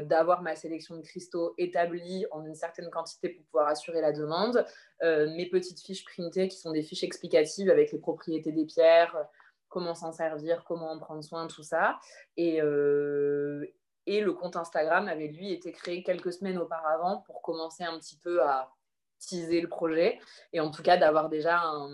[0.03, 4.65] d'avoir ma sélection de cristaux établie en une certaine quantité pour pouvoir assurer la demande,
[5.01, 9.15] mes petites fiches printées qui sont des fiches explicatives avec les propriétés des pierres,
[9.71, 11.99] comment s'en servir, comment en prendre soin, tout ça.
[12.37, 13.65] Et, euh,
[14.05, 18.17] et le compte Instagram avait lui été créé quelques semaines auparavant pour commencer un petit
[18.17, 18.71] peu à
[19.19, 20.19] teaser le projet
[20.51, 21.89] et en tout cas d'avoir déjà un,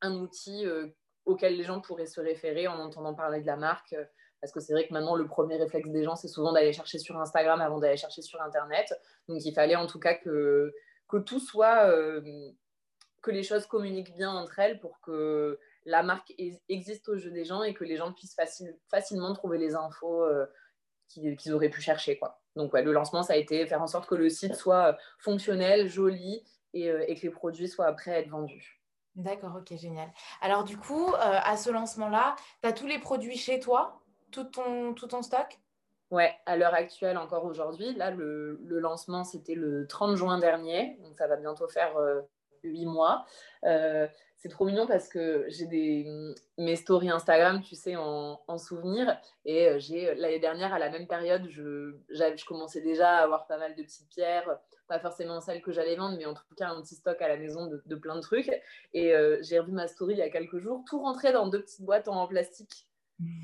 [0.00, 0.88] un outil euh,
[1.24, 3.94] auquel les gens pourraient se référer en entendant parler de la marque.
[4.40, 6.98] Parce que c'est vrai que maintenant, le premier réflexe des gens, c'est souvent d'aller chercher
[6.98, 8.94] sur Instagram avant d'aller chercher sur Internet.
[9.28, 10.72] Donc, il fallait en tout cas que,
[11.08, 12.50] que tout soit, euh,
[13.22, 16.34] que les choses communiquent bien entre elles pour que la marque
[16.68, 18.36] existe au jeu des gens et que les gens puissent
[18.90, 20.44] facilement trouver les infos euh,
[21.08, 22.18] qu'ils auraient pu chercher.
[22.18, 22.42] Quoi.
[22.56, 25.88] Donc le lancement, ça a été faire en sorte que le site soit euh, fonctionnel,
[25.88, 28.82] joli euh, et, que les produits soient prêts à être vendus.
[29.14, 30.12] D'accord, ok, génial.
[30.42, 34.92] Alors du coup, à ce lancement-là, tu as tous les produits chez toi, tout ton,
[34.92, 35.58] tout ton stock?
[36.10, 37.94] Ouais, à l'heure actuelle, encore aujourd'hui.
[37.94, 41.96] Là, le, lancement, c'était le 30 juin dernier, donc ça va bientôt faire
[42.68, 43.26] huit mois
[44.46, 49.18] c'est trop mignon parce que j'ai des mes stories Instagram, tu sais, en, souvenir.
[49.44, 53.46] Et euh, j'ai l'année dernière, à la même période, je, je commençais déjà à avoir
[53.46, 54.58] pas mal de petites pierres,
[54.88, 57.36] pas forcément celles que j'allais vendre, mais en tout cas un petit stock à la
[57.36, 58.50] maison de, plein de trucs.
[58.94, 61.62] Et euh, j'ai revu ma story il y a quelques jours, tout rentré dans deux
[61.62, 62.86] petites boîtes en plastique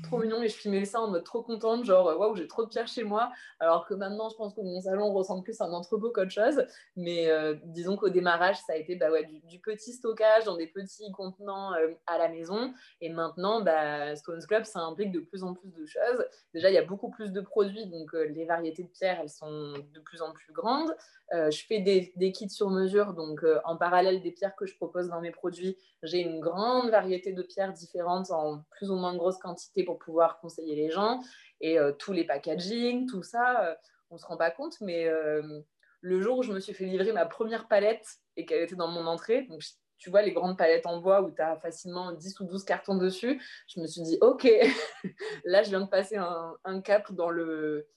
[0.03, 2.69] trop mignon et je filmais ça en mode trop contente, genre waouh, j'ai trop de
[2.69, 3.31] pierres chez moi.
[3.59, 6.65] Alors que maintenant, je pense que mon salon ressemble plus à un entrepôt qu'autre chose.
[6.95, 10.67] Mais euh, disons qu'au démarrage, ça a été bah, ouais, du, petit stockage dans des
[10.67, 12.73] petits contenants euh, à la maison.
[13.01, 16.25] Et maintenant, bah, Stones Club, ça implique de plus en plus de choses.
[16.53, 19.29] Déjà, il y a beaucoup plus de produits, donc euh, les variétés de pierres, elles
[19.29, 20.95] sont de plus en plus grandes.
[21.31, 25.09] je fais des, des, kits sur mesure, donc en parallèle des pierres que je propose
[25.09, 29.39] dans mes produits, j'ai une grande variété de pierres différentes en plus ou moins grosse
[29.39, 31.21] quantité pour pouvoir conseiller les gens.
[31.61, 33.75] Et euh, tous les packaging, tout ça, euh,
[34.09, 34.79] on ne se rend pas compte.
[34.81, 35.61] Mais euh,
[36.01, 38.05] le jour où je me suis fait livrer ma première palette
[38.35, 39.61] et qu'elle était dans mon entrée, donc
[39.97, 42.97] tu vois, les grandes palettes en bois où tu as facilement 10 ou 12 cartons
[42.97, 44.43] dessus, je me suis dit, OK,
[45.45, 47.87] là, je viens de passer un, cap dans le,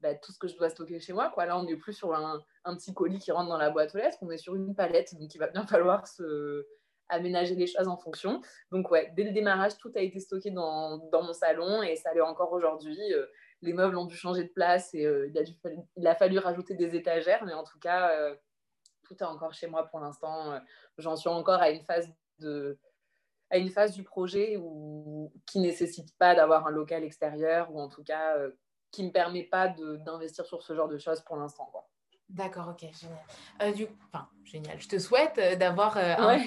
[0.00, 1.30] bah, tout ce que je dois stocker chez moi.
[1.30, 1.46] Quoi.
[1.46, 2.42] Là, on n'est plus sur un,
[2.74, 5.34] petit colis qui rentre dans la boîte aux lettres, on est sur une palette, donc
[5.34, 6.66] il va bien falloir se
[7.08, 8.40] aménager les choses en fonction.
[8.70, 12.12] Donc ouais, dès le démarrage, tout a été stocké dans, dans mon salon et ça
[12.14, 12.98] l'est encore aujourd'hui.
[13.12, 13.26] Euh,
[13.62, 15.52] les meubles ont dû changer de place et euh, il, a dû,
[15.96, 18.34] il, a fallu rajouter des étagères, mais en tout cas, euh,
[19.04, 20.58] tout est encore chez moi pour l'instant.
[20.98, 22.78] J'en suis encore à une phase de
[23.50, 27.88] à une phase du projet où, qui nécessite pas d'avoir un local extérieur ou en
[27.88, 28.36] tout cas
[28.90, 31.70] qui me permet pas d'investir sur ce genre de choses pour l'instant.
[32.34, 33.74] D'accord, ok, génial.
[33.74, 33.86] du...
[34.12, 34.80] Enfin, génial.
[34.80, 36.38] Je te souhaite d'avoir un...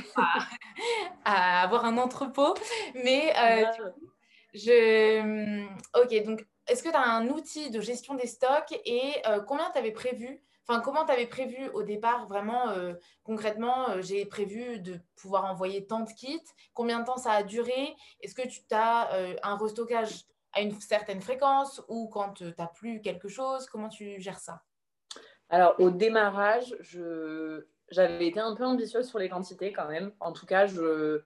[1.26, 2.54] à, avoir un entrepôt,
[2.94, 3.34] mais
[4.54, 5.22] je...
[5.22, 9.40] Mmh, ok, donc est-ce que tu as un outil de gestion des stocks et euh,
[9.40, 14.02] combien tu avais prévu Enfin, comment tu avais prévu au départ vraiment euh, concrètement euh,
[14.02, 16.44] J'ai prévu de pouvoir envoyer tant de kits.
[16.74, 19.10] Combien de temps ça a duré Est-ce que tu as
[19.44, 24.20] un restockage à une certaine fréquence ou quand tu n'as plus quelque chose Comment tu
[24.20, 24.62] gères ça?
[25.50, 26.76] Alors, au démarrage,
[27.90, 30.12] j'avais été un peu ambitieuse sur les quantités quand même.
[30.20, 31.22] En tout cas, je,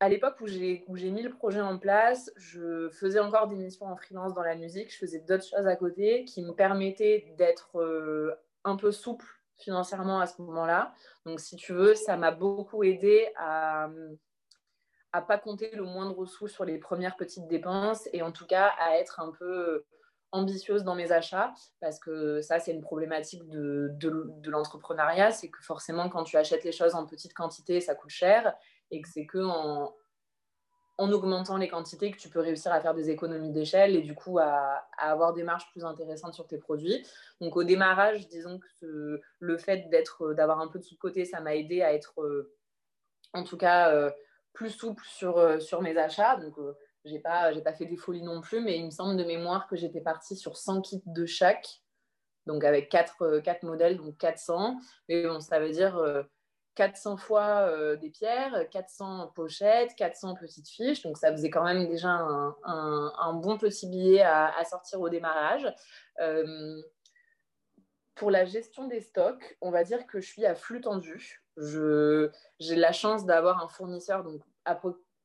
[0.00, 3.96] à l'époque où j'ai, mis le projet en place, je faisais encore des missions en
[3.96, 8.34] freelance dans la musique, je faisais d'autres choses à côté qui me permettaient d'être euh,
[8.64, 9.26] un peu souple
[9.56, 10.92] financièrement à ce moment-là.
[11.24, 16.48] Donc, si tu veux, ça m'a beaucoup aidé à ne pas compter le moindre sou
[16.48, 19.84] sur les premières petites dépenses et en tout cas à être un peu
[20.32, 25.62] ambitieuse dans mes achats parce que ça c'est une problématique de, de l'entrepreneuriat c'est que
[25.62, 28.54] forcément quand tu achètes les choses en petite quantité ça coûte cher
[28.90, 29.94] et que c'est que en,
[30.98, 34.38] augmentant les quantités que tu peux réussir à faire des économies d'échelle et du coup
[34.38, 37.04] à, avoir des marges plus intéressantes sur tes produits.
[37.40, 41.56] Donc au démarrage, disons que le fait d'être, d'avoir un peu de sous-côté, ça m'a
[41.56, 42.54] aidé à être euh,
[43.32, 44.10] en tout cas euh,
[44.52, 46.36] plus souple sur, euh, sur mes achats.
[46.36, 46.54] Donc
[47.04, 49.66] j'ai pas, j'ai pas fait des folies non plus, mais il me semble de mémoire
[49.66, 51.82] que j'étais partie sur 100 kits de chaque,
[52.46, 54.78] donc avec 4, 4 modèles, donc 400.
[55.08, 56.00] Mais bon, ça veut dire
[56.74, 61.02] 400 fois euh, des pierres, 400 pochettes, 400 petites fiches.
[61.02, 65.66] Donc, ça faisait quand même déjà un, bon petit billet à, sortir au démarrage.
[66.20, 66.80] Euh,
[68.14, 71.42] pour la gestion des stocks, on va dire que je suis à flux tendu.
[71.56, 74.42] J'ai la chance d'avoir un fournisseur donc,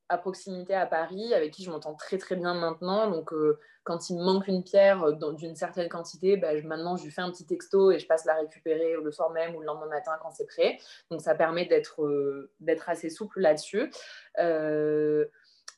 [0.09, 3.09] à proximité à Paris, avec qui je m'entends très très bien maintenant.
[3.09, 7.03] Donc, euh, quand il me manque une pierre euh, d'une certaine quantité, bah, maintenant je
[7.03, 9.65] lui fais un petit texto et je passe la récupérer le soir même ou le
[9.65, 10.77] lendemain matin quand c'est prêt.
[11.11, 12.51] Donc, ça permet d'être euh,
[12.87, 13.91] assez souple là-dessus.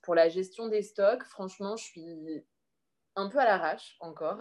[0.04, 2.46] pour la gestion des stocks, franchement, je suis
[3.16, 4.38] un peu à l'arrache encore.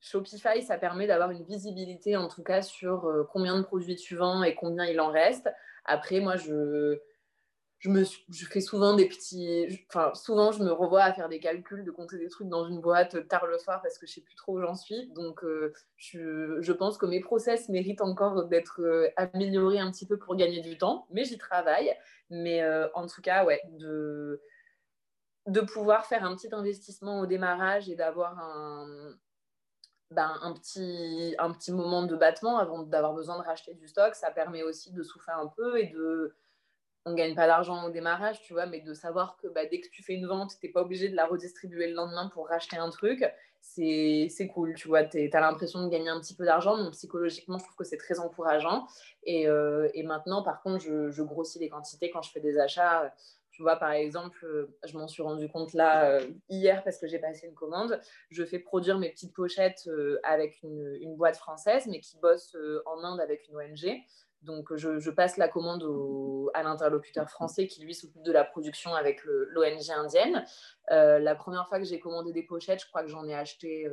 [0.00, 4.42] Shopify, ça permet d'avoir une visibilité en tout cas sur combien de produits tu vends
[4.42, 5.50] et combien il en reste.
[5.84, 7.00] Après, moi, je
[7.82, 9.84] je, me, je fais souvent des petits.
[9.88, 12.80] Enfin, souvent, je me revois à faire des calculs, de compter des trucs dans une
[12.80, 15.08] boîte tard le soir parce que je sais plus trop où j'en suis.
[15.14, 20.06] Donc, euh, je, je, pense que mes process méritent encore d'être euh, améliorés un petit
[20.06, 21.92] peu pour gagner du temps, mais j'y travaille.
[22.30, 24.40] Mais euh, en tout cas, ouais, de,
[25.48, 28.86] de pouvoir faire un petit investissement au démarrage et d'avoir un,
[30.12, 34.14] ben, un, petit, un petit moment de battement avant d'avoir besoin de racheter du stock,
[34.14, 36.36] ça permet aussi de souffler un peu et de
[37.04, 39.88] on gagne pas d'argent au démarrage, tu vois, mais de savoir que bah, dès que
[39.88, 42.76] tu fais une vente, tu n'es pas obligé de la redistribuer le lendemain pour racheter
[42.76, 43.24] un truc,
[43.62, 47.58] c'est cool, tu vois, tu as l'impression de gagner un petit peu d'argent, donc psychologiquement,
[47.58, 48.86] je trouve que c'est très encourageant.
[49.24, 53.14] Et, euh, et, maintenant, par contre, je, grossis les quantités quand je fais des achats.
[53.50, 57.06] Tu vois, par exemple, euh, je m'en suis rendu compte là euh, hier parce que
[57.06, 58.00] j'ai passé une commande.
[58.30, 59.88] Je fais produire mes petites pochettes
[60.22, 64.02] avec une, une, boîte française, mais qui bosse en Inde avec une ONG.
[64.42, 65.84] Donc, je, passe la commande
[66.54, 70.44] à l'interlocuteur français qui, lui, s'occupe de la production avec l'ONG indienne.
[70.90, 73.88] Euh, la première fois que j'ai commandé des pochettes, je crois que j'en ai acheté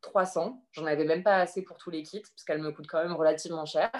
[0.00, 0.46] 300.
[0.46, 3.02] Euh, j'en avais même pas assez pour tous les kits, parce qu'elles me coûtent quand
[3.02, 3.90] même relativement cher,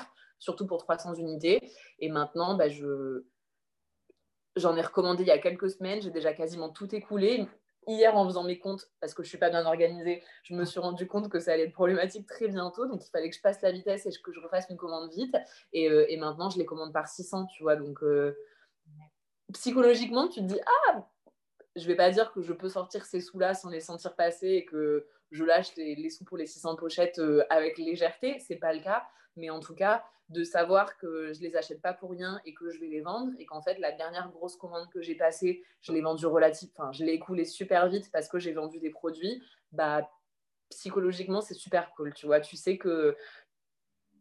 [0.40, 1.60] surtout pour 300 unités.
[2.00, 3.24] Et maintenant, bah, je...
[4.56, 6.02] j'en ai recommandé il y a quelques semaines.
[6.02, 7.46] J'ai déjà quasiment tout écoulé
[7.88, 10.78] hier, en faisant mes comptes, parce que je suis pas bien organisée, je me suis
[10.78, 12.86] rendu compte que ça allait être problématique très bientôt.
[12.86, 15.36] Donc, il fallait que je passe la vitesse et que je refasse une commande vite.
[15.72, 17.76] Et, euh, maintenant, je les commande par 600, tu vois.
[17.76, 18.36] Donc, euh,
[19.52, 21.08] psychologiquement, tu te dis, ah,
[21.74, 24.64] je vais pas dire que je peux sortir ces sous-là sans les sentir passer et
[24.64, 28.38] que je lâche les, sous pour les 600 pochettes euh, avec légèreté.
[28.40, 29.06] C'est pas le cas.
[29.36, 32.70] Mais en tout cas, de savoir que je les achète pas pour rien et que
[32.70, 35.92] je vais les vendre et qu'en fait la dernière grosse commande que j'ai passée, je
[35.92, 39.42] l'ai vendue relative, enfin je l'ai écoulée super vite parce que j'ai vendu des produits,
[39.72, 40.08] bah
[40.68, 43.16] psychologiquement c'est super cool, tu vois, tu sais que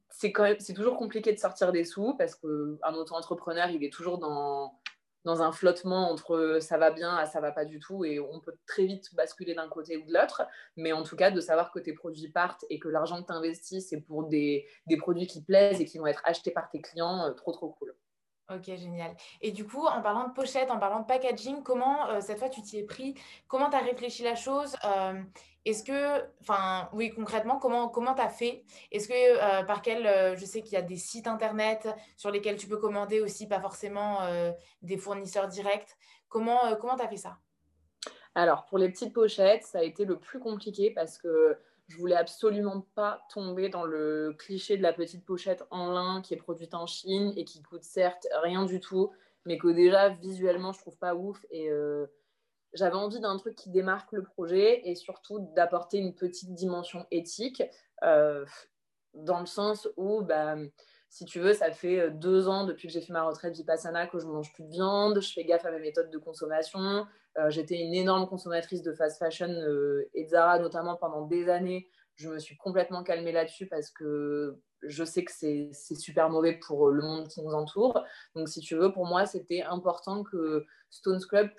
[0.10, 3.94] c'est quand même, c'est toujours compliqué de sortir des sous parce qu'un auto-entrepreneur, il est
[3.94, 4.80] toujours dans,
[5.26, 8.40] dans un flottement entre ça va bien à ça va pas du tout et on
[8.40, 10.44] peut très vite basculer d'un côté ou de l'autre.
[10.78, 13.34] Mais en tout cas, de savoir que tes produits partent et que l'argent que tu
[13.34, 16.82] investis, c'est pour des, des, produits qui plaisent et qui vont être achetés par tes
[16.82, 17.94] clients, euh, trop trop cool.
[18.50, 19.14] Ok, génial.
[19.42, 22.48] Et du coup, en parlant de pochette, en parlant de packaging, comment euh, cette fois
[22.48, 23.14] tu t'y es pris?
[23.48, 24.78] Comment tu as réfléchi la chose?
[24.86, 25.22] Euh,
[25.66, 28.64] Est-ce que, enfin, oui, concrètement, comment comment tu as fait?
[28.94, 32.56] Est-ce que, euh, par quel, je sais qu'il y a des sites internet sur lesquels
[32.56, 34.20] tu peux commander aussi, pas forcément
[34.82, 35.98] des fournisseurs directs.
[36.30, 37.38] Comment comment tu as fait ça?
[38.34, 42.16] Alors, pour les petites pochettes, ça a été le plus compliqué parce que je voulais
[42.16, 46.74] absolument pas tomber dans le cliché de la petite pochette en lin qui est produite
[46.74, 49.12] en Chine et qui coûte certes rien du tout,
[49.46, 51.46] mais que déjà visuellement je trouve pas ouf.
[51.50, 52.08] Et euh,
[52.74, 57.64] j'avais envie d'un truc qui démarque le projet et surtout d'apporter une petite dimension éthique
[58.04, 58.46] euh,
[59.14, 60.58] dans le sens où bah,
[61.10, 64.08] si tu veux, ça fait euh, deux ans depuis que j'ai fait ma retraite Vipassana
[64.08, 67.08] que je mange plus de viande, je fais gaffe à mes méthodes de consommation.
[67.38, 71.88] Euh, j'étais une énorme consommatrice de fast fashion euh, et Zara notamment pendant des années.
[72.16, 76.90] Je me suis complètement calmée là-dessus parce que je sais que c'est super mauvais pour
[76.90, 78.04] le monde qui nous entoure.
[78.36, 81.50] Donc, si tu veux, pour moi, c'était important que Stones Club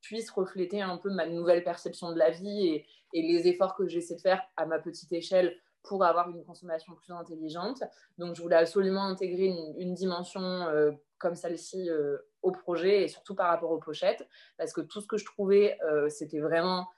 [0.00, 4.16] puisse refléter un peu ma nouvelle perception de la vie et, les efforts que j'essaie
[4.16, 7.82] de faire à ma petite échelle pour avoir une consommation plus intelligente.
[8.18, 13.34] Donc, je voulais absolument intégrer une, dimension euh, comme celle-ci euh, au projet et surtout
[13.34, 16.88] par rapport aux pochettes, parce que tout ce que je trouvais, euh, c'était vraiment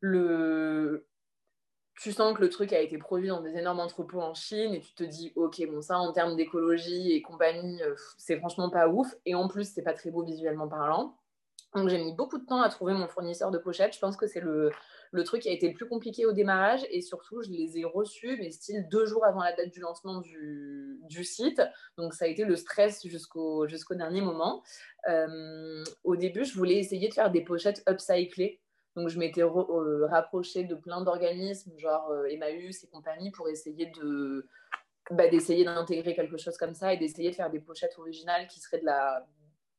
[0.00, 1.06] le.
[1.96, 4.80] Tu sens que le truc a été produit dans des énormes entrepôts en Chine et
[4.80, 7.80] tu te dis, ok, bon, ça en termes d'écologie et compagnie,
[8.16, 9.14] c'est franchement pas ouf.
[9.26, 11.18] Et en plus, c'est pas très beau visuellement parlant.
[11.74, 13.94] Donc, j'ai mis beaucoup de temps à trouver mon fournisseur de pochettes.
[13.94, 14.70] Je pense que c'est le,
[15.24, 18.36] truc qui a été le plus compliqué au démarrage et surtout, je les ai reçus,
[18.38, 21.62] mais style deux jours avant la date du lancement du, site.
[21.96, 24.62] Donc, ça a été le stress jusqu'au dernier moment.
[25.08, 28.60] Euh, au début, je voulais essayer de faire des pochettes upcyclées.
[28.94, 33.90] Donc, je m'étais euh, rapprochée de plein d'organismes, genre euh, Emmaüs et compagnie, pour essayer
[35.10, 38.60] bah, d'essayer d'intégrer quelque chose comme ça et d'essayer de faire des pochettes originales qui
[38.60, 39.26] seraient de la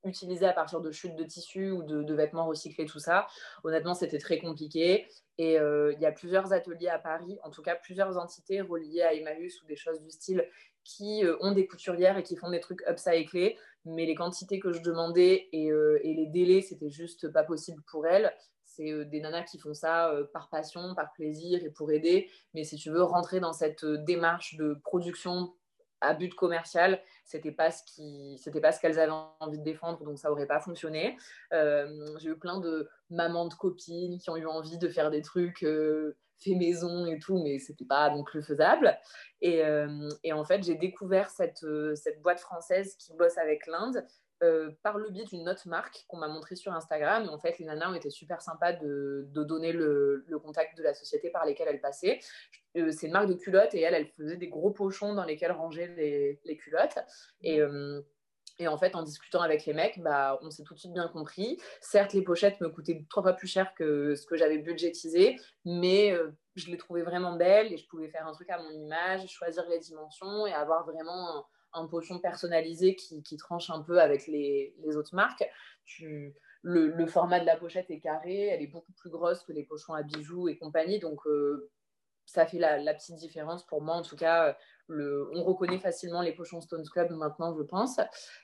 [0.03, 3.27] utilisées à partir de chutes de tissus ou de, de vêtements recyclés, tout ça.
[3.63, 5.07] Honnêtement, c'était très compliqué.
[5.37, 9.01] Et euh, il y a plusieurs ateliers à Paris, en tout cas plusieurs entités reliées
[9.01, 10.47] à Emmaüs ou des choses du style
[10.83, 13.57] qui euh, ont des couturières et qui font des trucs upcyclés.
[13.85, 17.81] Mais les quantités que je demandais et, euh, et les délais, c'était juste pas possible
[17.89, 18.33] pour elles.
[18.65, 22.31] C'est des nanas qui font ça par passion, par plaisir et pour aider.
[22.55, 25.53] Mais si tu veux rentrer dans cette démarche de production
[26.03, 30.03] à but commercial, c'était pas ce qui, c'était pas ce qu'elles avaient envie de défendre,
[30.03, 31.17] donc ça aurait pas fonctionné.
[31.53, 31.87] Euh,
[32.19, 35.63] j'ai eu plein de mamans de copines qui ont eu envie de faire des trucs
[35.63, 38.97] euh, fait maison et tout, mais c'était pas non plus faisable.
[39.41, 44.05] Et, euh, et en fait, j'ai découvert cette, cette boîte française qui bosse avec l'Inde
[44.43, 47.23] euh, par le biais d'une autre marque qu'on m'a montré sur Instagram.
[47.23, 50.93] Et en fait, les nanas ont été super sympas de, donner le, contact de la
[50.93, 52.19] société par lesquelles elles passaient.
[52.75, 55.53] Euh, c'est une marque de culottes et elle, elle faisait des gros pochons dans lesquels
[55.53, 55.87] ranger
[56.43, 56.97] les, culottes.
[57.41, 58.01] Et, euh,
[58.59, 61.07] et, en fait, en discutant avec les mecs, bah, on s'est tout de suite bien
[61.07, 61.57] compris.
[61.79, 66.13] Certes, les pochettes me coûtaient trois fois plus cher que ce que j'avais budgétisé, mais
[66.55, 69.65] je les trouvais vraiment belles et je pouvais faire un truc à mon image, choisir
[69.69, 75.15] les dimensions et avoir vraiment un pochon personnalisé qui, tranche un peu avec les, autres
[75.15, 75.43] marques.
[76.61, 79.93] le, format de la pochette est carré, elle est beaucoup plus grosse que les pochons
[79.93, 80.99] à bijoux et compagnie.
[80.99, 81.71] Donc, euh,
[82.25, 83.95] ça fait la, petite différence pour moi.
[83.95, 84.57] En tout cas,
[84.89, 87.99] on reconnaît facilement les pochons Stones Club maintenant, je pense.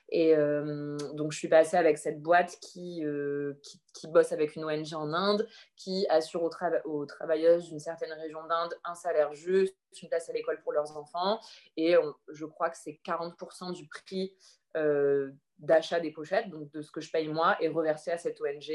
[0.08, 3.54] Et euh, donc, je suis passée avec cette boîte qui, euh,
[3.94, 8.74] qui, bosse avec une ONG en Inde, qui assure aux, travailleuses d'une certaine région d'Inde
[8.84, 11.40] un salaire juste, une place à l'école pour leurs enfants.
[11.76, 11.94] Et
[12.28, 14.34] je crois que c'est 40% du prix
[14.76, 18.40] euh, d'achat des pochettes, donc de ce que je paye moi, est reversé à cette
[18.40, 18.72] ONG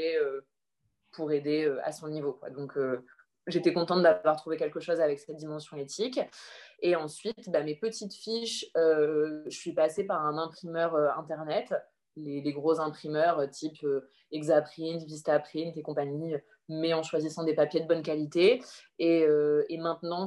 [1.12, 2.40] pour aider à son niveau.
[2.54, 2.78] Donc,
[3.46, 6.20] j'étais contente d'avoir trouvé quelque chose avec cette dimension éthique.
[6.80, 11.74] Et ensuite, bah, mes petites fiches, euh, je suis passée par un imprimeur euh, Internet,
[12.16, 13.86] les, gros imprimeurs euh, type
[14.32, 16.34] Exaprint, Vistaprint et compagnie,
[16.68, 18.62] mais en choisissant des papiers de bonne qualité.
[18.98, 19.24] Et,
[19.68, 20.26] et maintenant,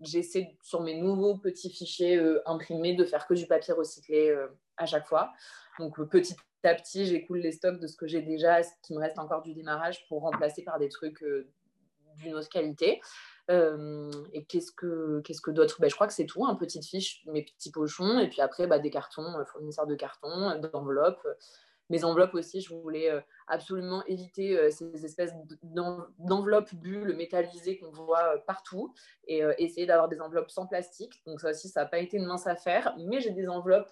[0.00, 4.32] j'essaie sur mes nouveaux petits fichiers imprimés de faire que du papier recyclé
[4.76, 5.32] à chaque fois.
[5.80, 9.00] Donc petit à petit, j'écoule les stocks de ce que j'ai déjà, ce qui me
[9.00, 11.24] reste encore du démarrage pour remplacer par des trucs
[12.20, 13.00] d'une autre qualité.
[13.50, 15.80] Euh, et qu'est-ce que, qu'est-ce que d'autre?
[15.80, 18.66] Ben, Je crois que c'est tout, un petite fiche, mes petits pochons, et puis après
[18.66, 21.26] bah, des cartons, euh, fournisseurs de cartons, d'enveloppes.
[21.88, 23.10] mes enveloppes aussi, je voulais
[23.48, 25.32] absolument éviter ces espèces
[26.18, 28.94] d'enveloppes bulles métallisées qu'on voit partout
[29.26, 31.20] et essayer d'avoir des enveloppes sans plastique.
[31.26, 33.90] Donc ça aussi, ça n'a pas été une mince affaire, mais j'ai des enveloppes,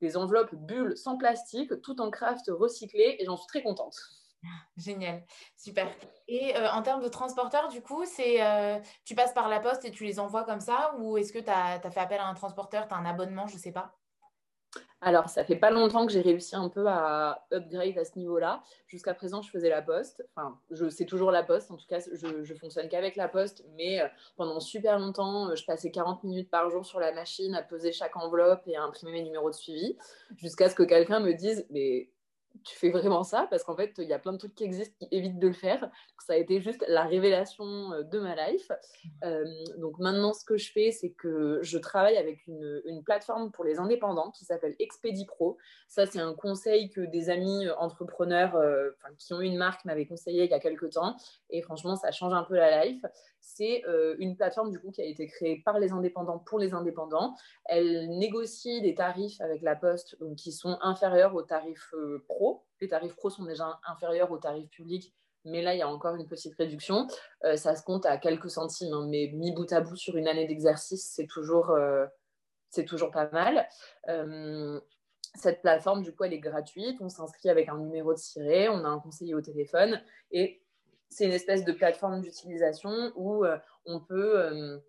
[0.00, 3.96] des enveloppes bulles sans plastique, tout en craft recyclé et j'en suis très contente.
[4.76, 5.22] Génial,
[5.56, 5.88] super.
[6.28, 9.84] Et euh, en termes de transporteur, du coup, c'est euh, tu passes par la poste
[9.84, 12.34] et tu les envoies comme ça ou est-ce que tu as, fait appel à un
[12.34, 13.94] transporteur, tu as un abonnement, je ne sais pas?
[15.00, 18.64] Alors, ça fait pas longtemps que j'ai réussi un peu à upgrade à ce niveau-là.
[18.88, 20.26] Jusqu'à présent, je faisais la poste.
[20.34, 21.70] Enfin, je c'est toujours la poste.
[21.70, 23.64] En tout cas, je, je fonctionne qu'avec la poste.
[23.76, 27.62] Mais euh, pendant super longtemps, je passais 40 minutes par jour sur la machine à
[27.62, 29.96] peser chaque enveloppe et à imprimer mes numéros de suivi.
[30.36, 32.10] Jusqu'à ce que quelqu'un me dise, mais
[32.64, 34.94] tu fais vraiment ça parce qu'en fait, il y a plein de trucs qui existent
[34.98, 35.90] qui évitent de le faire.
[36.26, 38.70] Ça a été juste la révélation euh, de ma life.
[39.24, 39.44] Euh,
[39.78, 43.78] donc maintenant, ce que je fais, c'est que je travaille avec une, plateforme pour les
[43.78, 45.56] indépendants qui s'appelle Expedipro.
[45.86, 48.58] Ça, c'est un conseil que des amis euh, entrepreneurs
[49.18, 51.16] qui ont une marque m'avaient conseillé il y a quelques temps.
[51.50, 53.04] Et franchement, ça change un peu la life.
[53.40, 53.82] C'est
[54.18, 57.34] une plateforme du coup qui a été créée par les indépendants pour les indépendants.
[57.64, 61.94] Elle négocie des tarifs avec la Poste donc, qui sont inférieurs aux tarifs
[62.26, 62.37] pro
[62.80, 65.14] les tarifs pro sont déjà inférieurs aux tarifs publics,
[65.44, 67.06] mais là, il y a encore une petite réduction.
[67.44, 70.28] Euh, ça se compte à quelques centimes, hein, mais mis bout à bout sur une
[70.28, 72.06] année d'exercice, c'est toujours, euh,
[72.86, 73.66] toujours pas mal.
[74.08, 74.80] Euh,
[75.34, 76.98] cette plateforme, du coup, elle est gratuite.
[77.00, 80.62] On s'inscrit avec un numéro de ciré, on a un conseiller au téléphone, et
[81.08, 83.44] c'est une espèce de plateforme d'utilisation où
[83.86, 84.80] on peut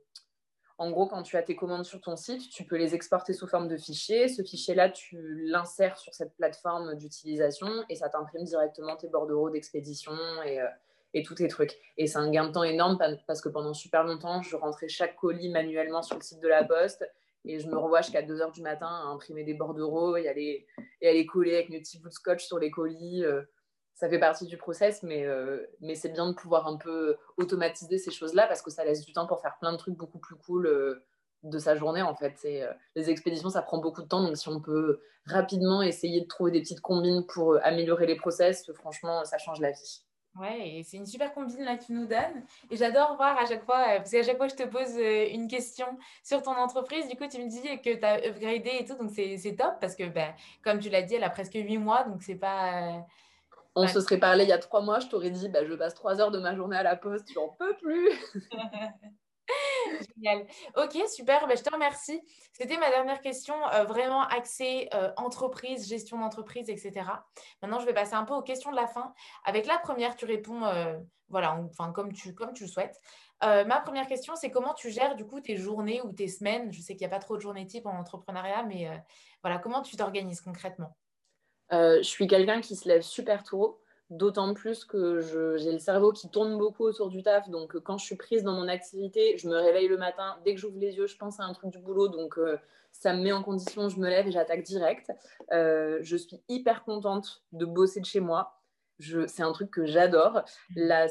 [0.80, 3.48] en gros, quand tu as tes commandes sur ton site, tu peux les exporter sous
[3.48, 4.30] forme de fichier.
[4.30, 10.14] Ce fichier-là, tu l'insères sur cette plateforme d'utilisation et ça t'imprime directement tes bordereaux d'expédition
[10.46, 11.78] et, euh, tous tes trucs.
[11.98, 15.18] Et c'est un gain de temps énorme parce que pendant super longtemps, je rentrais chaque
[15.18, 17.06] colis manuellement sur le site de la Poste
[17.44, 20.34] et je me revois jusqu'à 2 heures du matin à imprimer des bordereaux et à
[20.34, 20.66] les,
[21.02, 23.26] et coller avec mes petits bouts de scotch sur les colis.
[23.26, 23.42] Euh
[24.00, 27.98] ça fait partie du process, mais, euh, mais c'est bien de pouvoir un peu automatiser
[27.98, 30.38] ces choses-là parce que ça laisse du temps pour faire plein de trucs beaucoup plus
[30.38, 31.06] cool euh,
[31.44, 32.34] de sa journée en fait.
[32.46, 36.28] Euh, les expéditions, ça prend beaucoup de temps, donc si on peut rapidement essayer de
[36.28, 40.06] trouver des petites combines pour améliorer les process, franchement, ça change la vie.
[40.40, 42.46] Ouais, c'est une super combine là que tu nous donnes.
[42.72, 45.88] Et j'adore voir à chaque fois, parce qu'à chaque fois je te pose une question
[46.24, 49.12] sur ton entreprise, du coup tu me dis que tu as upgradé et tout, donc
[49.12, 50.34] c'est top parce que ben,
[50.64, 53.06] comme tu l'as dit, elle a presque 8 mois, donc c'est pas
[53.80, 55.94] on se serait parlé il y a trois mois, je t'aurais dit, bah, je passe
[55.94, 58.12] trois heures de ma journée à la poste, j'en peux plus.
[60.16, 60.46] Génial.
[60.76, 61.48] Ok, super.
[61.48, 62.22] Bah, je te remercie.
[62.54, 67.06] C'était ma dernière question, euh, vraiment axée euh, entreprise, gestion d'entreprise, etc.
[67.62, 69.14] Maintenant, je vais passer un peu aux questions de la fin.
[69.46, 70.98] Avec la première, tu réponds, euh,
[71.30, 73.00] voilà, enfin comme tu, comme tu le souhaites.
[73.42, 76.72] ma première question, c'est comment tu gères du coup tes journées ou tes semaines?
[76.72, 78.90] Je sais qu'il n'y a pas trop de journées type en entrepreneuriat, mais
[79.42, 80.98] voilà, comment tu t'organises concrètement?
[81.74, 85.20] Euh, je suis quelqu'un qui se lève super tôt, d'autant plus que
[85.58, 87.50] j'ai le cerveau qui tourne beaucoup autour du taf.
[87.50, 90.38] Donc, quand je suis prise dans mon activité, je me réveille le matin.
[90.44, 92.08] Dès que j'ouvre les yeux, je pense à un truc du boulot.
[92.08, 92.58] Donc, euh,
[92.92, 95.12] ça me met en condition, je me lève et j'attaque direct.
[95.52, 98.56] Euh, je suis hyper contente de bosser de chez moi.
[99.00, 100.44] C'est un truc que j'adore.
[100.76, 101.08] La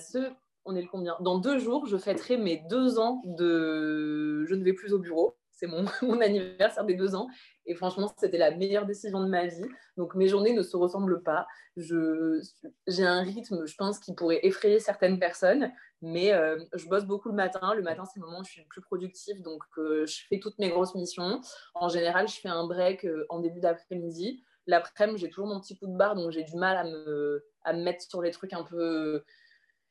[0.65, 1.17] on est le combien?
[1.21, 5.38] Dans deux jours, je fêterai mes deux ans de je ne vais plus au bureau
[5.59, 5.67] c'est
[6.03, 7.29] mon, anniversaire des deux ans.
[7.67, 9.67] Et franchement, c'était la meilleure décision de ma vie.
[9.97, 11.47] Donc mes journées ne se ressemblent pas.
[11.77, 15.71] J'ai un rythme, je pense, qui pourrait effrayer certaines personnes.
[16.01, 17.75] Mais euh, je bosse beaucoup le matin.
[17.75, 19.43] Le matin, c'est le moment où je suis le plus productive.
[19.43, 21.41] Donc euh, je fais toutes mes grosses missions.
[21.75, 24.43] En général, je fais un break euh, en début d'après-midi.
[24.67, 26.15] L'après-midi, j'ai toujours mon petit coup de barre.
[26.15, 29.25] Donc j'ai du mal à me, à me mettre sur les trucs un peu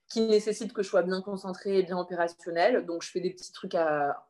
[0.10, 2.86] qui nécessitent que je sois bien concentrée et bien opérationnelle.
[2.86, 4.28] Donc je fais des petits trucs à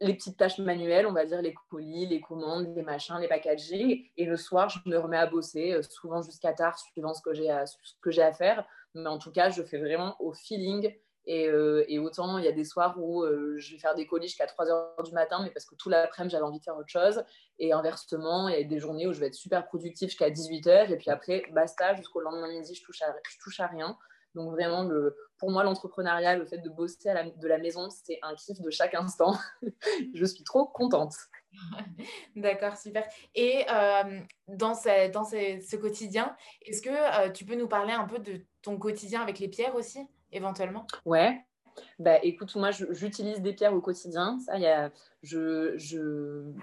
[0.00, 4.06] les petites tâches manuelles, on va dire les colis, les commandes, les machins, les packaging.
[4.16, 7.34] Et le soir, je me remets à bosser, euh, souvent jusqu'à tard, suivant ce que
[7.34, 8.64] j'ai à, à, faire.
[8.94, 10.94] Mais en tout cas, je fais vraiment au feeling.
[11.26, 14.28] Et, euh, autant, il y a des soirs où euh, je vais faire des colis
[14.28, 16.88] jusqu'à 3 heures du matin, mais parce que tout l'après-midi, j'avais envie de faire autre
[16.88, 17.22] chose.
[17.58, 20.66] Et inversement, il y a des journées où je vais être super productive jusqu'à 18
[20.66, 20.90] heures.
[20.90, 23.98] Et puis après, basta, jusqu'au lendemain midi, je touche je touche à rien.
[24.34, 28.34] Donc vraiment, le, pour moi, l'entrepreneuriat, le fait de bosser de la maison, c'est un
[28.34, 29.34] kiff de chaque instant.
[30.14, 31.14] je suis trop contente.
[32.36, 33.04] D'accord, super.
[33.34, 38.04] Et euh, dans, ce, dans ce, quotidien, est-ce que euh, tu peux nous parler un
[38.04, 40.86] peu de ton quotidien avec les pierres aussi, éventuellement?
[41.04, 41.44] Ouais,
[41.98, 44.38] bah, écoute, moi, j'utilise des pierres au quotidien.
[44.40, 44.90] Ça, y a,
[45.22, 45.74] je,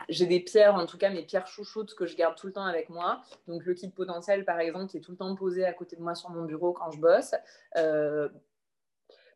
[0.09, 2.65] j'ai des pierres, en tout cas mes pierres chouchoutes que je garde tout le temps
[2.65, 3.21] avec moi.
[3.47, 6.01] Donc, le kit potentiel, par exemple, qui est tout le temps posé à côté de
[6.01, 7.35] moi sur mon bureau quand je bosse.
[7.77, 8.29] Euh,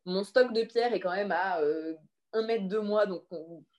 [0.05, 1.59] mon stock de pierres est quand même à
[2.34, 3.23] un mètre de moi, donc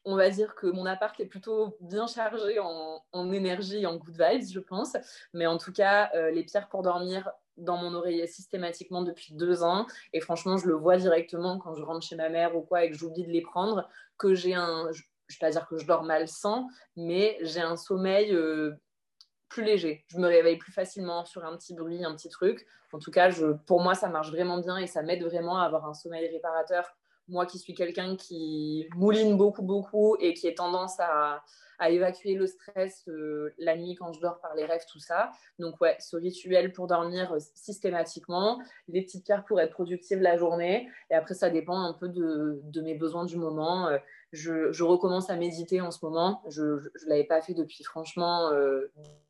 [0.04, 4.14] on, va dire que mon appart est plutôt bien chargé en, énergie et en good
[4.18, 4.96] vibes, je pense.
[5.32, 9.62] Mais en tout cas, euh, les pierres pour dormir dans mon oreiller systématiquement depuis deux
[9.62, 9.86] ans.
[10.12, 12.90] Et franchement, je le vois directement quand je rentre chez ma mère ou quoi et
[12.90, 13.88] que j'oublie de les prendre,
[14.18, 14.90] que j'ai un...
[14.92, 18.34] Je ne vais pas dire que je dors mal sans, mais j'ai un sommeil...
[18.34, 18.72] Euh,
[19.52, 20.04] plus léger.
[20.08, 22.66] Je me réveille plus facilement sur un petit bruit, un petit truc.
[22.92, 25.64] En tout cas, je, pour moi, ça marche vraiment bien et ça m'aide vraiment à
[25.64, 26.96] avoir un sommeil réparateur
[27.28, 31.42] moi qui suis quelqu'un qui mouline beaucoup, beaucoup et qui ai tendance à,
[31.88, 35.32] évacuer le stress euh, la nuit quand je dors par les rêves, tout ça.
[35.58, 40.36] Donc, ouais, ce rituel pour dormir euh, systématiquement, les petites pierres pour être productive la
[40.36, 40.88] journée.
[41.10, 43.88] Et après, ça dépend un peu de, de mes besoins du moment.
[43.88, 43.98] Euh,
[44.30, 46.40] je, je, recommence à méditer en ce moment.
[46.48, 48.52] Je ne l'avais pas fait depuis franchement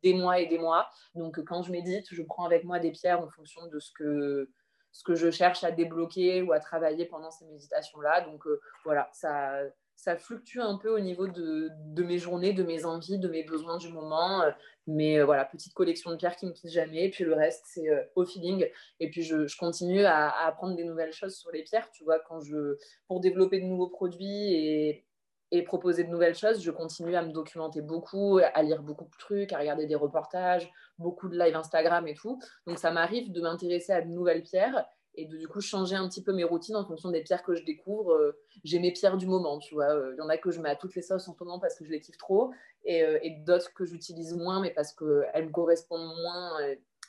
[0.03, 0.87] des mois et des mois.
[1.15, 4.47] Donc, quand je médite, je prends avec moi des pierres en fonction de ce que
[4.93, 8.21] ce que je cherche à débloquer ou à travailler pendant ces méditations-là.
[8.21, 9.59] Donc euh, voilà, ça,
[9.95, 13.43] ça fluctue un peu au niveau de, de, mes journées, de mes envies, de mes
[13.43, 14.43] besoins du moment.
[14.43, 14.51] Euh,
[14.85, 17.05] mais euh, voilà, petite collection de pierres qui ne me quitte jamais.
[17.05, 18.67] Et puis le reste, c'est au feeling.
[18.99, 21.89] Et puis je, je continue à, à, apprendre des nouvelles choses sur les pierres.
[21.91, 22.77] Tu vois, quand je,
[23.07, 25.05] pour développer de nouveaux produits et,
[25.53, 26.63] et proposer de nouvelles choses.
[26.63, 30.69] Je continue à me documenter beaucoup, à lire beaucoup de trucs, à regarder des reportages,
[30.97, 32.39] beaucoup de live Instagram et tout.
[32.65, 34.83] Donc ça m'arrive de m'intéresser à de nouvelles pierres
[35.13, 37.53] et de du coup changer un petit peu mes routines en fonction des pierres que
[37.53, 38.13] je découvre.
[38.13, 39.93] Euh, j'ai mes pierres du moment, tu vois.
[39.93, 41.59] Euh, il y en a que je mets à toutes les sauces en ce moment
[41.59, 42.49] parce que je les kiffe trop
[42.83, 46.57] et, euh, et d'autres que j'utilise moins mais parce qu'elles me correspondent moins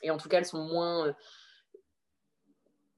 [0.03, 1.15] et en tout cas elles sont moins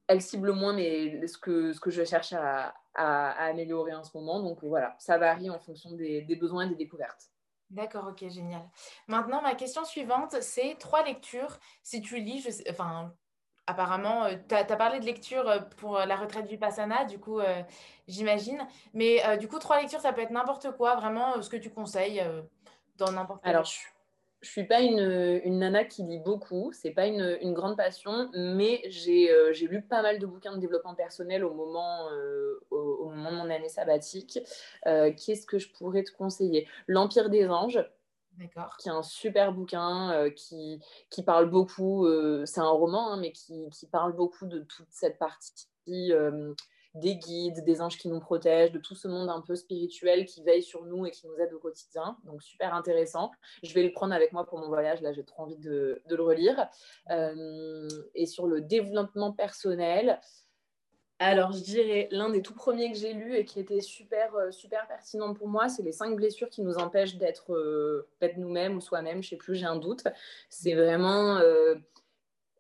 [0.08, 4.18] elles ciblent moins mais ce que, ce que je cherche à, à, améliorer en ce
[4.18, 4.42] moment.
[4.42, 7.30] Donc voilà, ça varie en fonction des, besoins et des découvertes.
[7.70, 8.68] D'accord, ok, génial.
[9.08, 11.60] Maintenant, ma question suivante, c'est trois lectures.
[11.84, 13.14] Si tu lis, je sais, enfin,
[13.68, 17.40] apparemment, euh, tu as, parlé de lecture euh, pour la retraite du Passana, du coup,
[17.40, 17.62] euh,
[18.08, 18.66] j'imagine.
[18.94, 22.24] Mais du coup, trois lectures, ça peut être n'importe quoi, vraiment, ce que tu conseilles
[22.96, 23.50] dans n'importe quel.
[23.50, 23.80] Alors, je,
[24.42, 28.30] je suis pas une, une, nana qui lit beaucoup, c'est pas une, une, grande passion,
[28.34, 33.10] mais j'ai euh, lu pas mal de bouquins de développement personnel au moment, euh, au,
[33.10, 34.40] moment de mon année sabbatique.
[34.86, 36.68] Euh, qu'est-ce que je pourrais te conseiller?
[36.88, 37.84] L'Empire des anges,
[38.80, 40.80] qui est un super bouquin qui,
[41.10, 42.08] qui, parle beaucoup,
[42.46, 45.68] c'est un roman, hein, mais qui, qui, parle beaucoup de toute cette partie
[46.96, 50.44] des guides, des anges qui nous protègent, de tout ce monde un peu spirituel qui
[50.44, 52.18] veille sur nous et qui nous aide au quotidien.
[52.26, 53.32] Donc super intéressant.
[53.64, 55.02] Je vais le prendre avec moi pour mon voyage.
[55.02, 56.68] Là, j'ai trop envie de, le relire.
[57.12, 60.20] Euh, et sur le développement personnel,
[61.20, 64.52] alors je dirais l'un des tout premiers que j'ai lu et qui était super euh,
[64.52, 68.08] super pertinent pour moi, c'est les cinq blessures qui nous empêchent d'être euh,
[68.38, 69.24] nous-mêmes ou soi-même.
[69.24, 70.04] Je sais plus, j'ai un doute.
[70.50, 71.40] C'est vraiment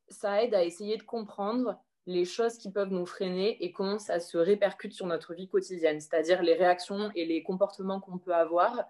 [0.09, 4.19] ça aide à essayer de comprendre les choses qui peuvent nous freiner et comment ça
[4.19, 8.85] se répercute sur notre vie quotidienne, c'est-à-dire les réactions et les comportements qu'on peut avoir,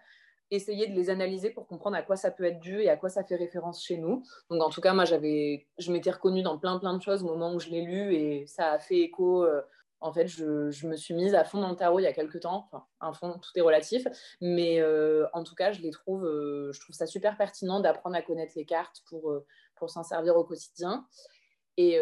[0.51, 3.09] essayer de les analyser pour comprendre à quoi ça peut être dû et à quoi
[3.09, 4.24] ça fait référence chez nous.
[4.51, 7.28] Donc en tout cas, moi j'avais, je m'étais reconnue dans plein plein de choses au
[7.28, 9.43] moment où je l'ai lu et ça a fait écho.
[9.43, 9.61] Euh,
[9.99, 12.41] en fait, je, me suis mise à fond dans le tarot il y a quelques
[12.41, 12.70] temps.
[12.72, 14.07] Enfin, un fond, tout est relatif.
[14.41, 18.15] Mais euh, en tout cas, je les trouve, euh, je trouve ça super pertinent d'apprendre
[18.15, 19.34] à connaître les cartes pour,
[19.76, 21.07] pour s'en servir au quotidien.
[21.78, 21.99] Et,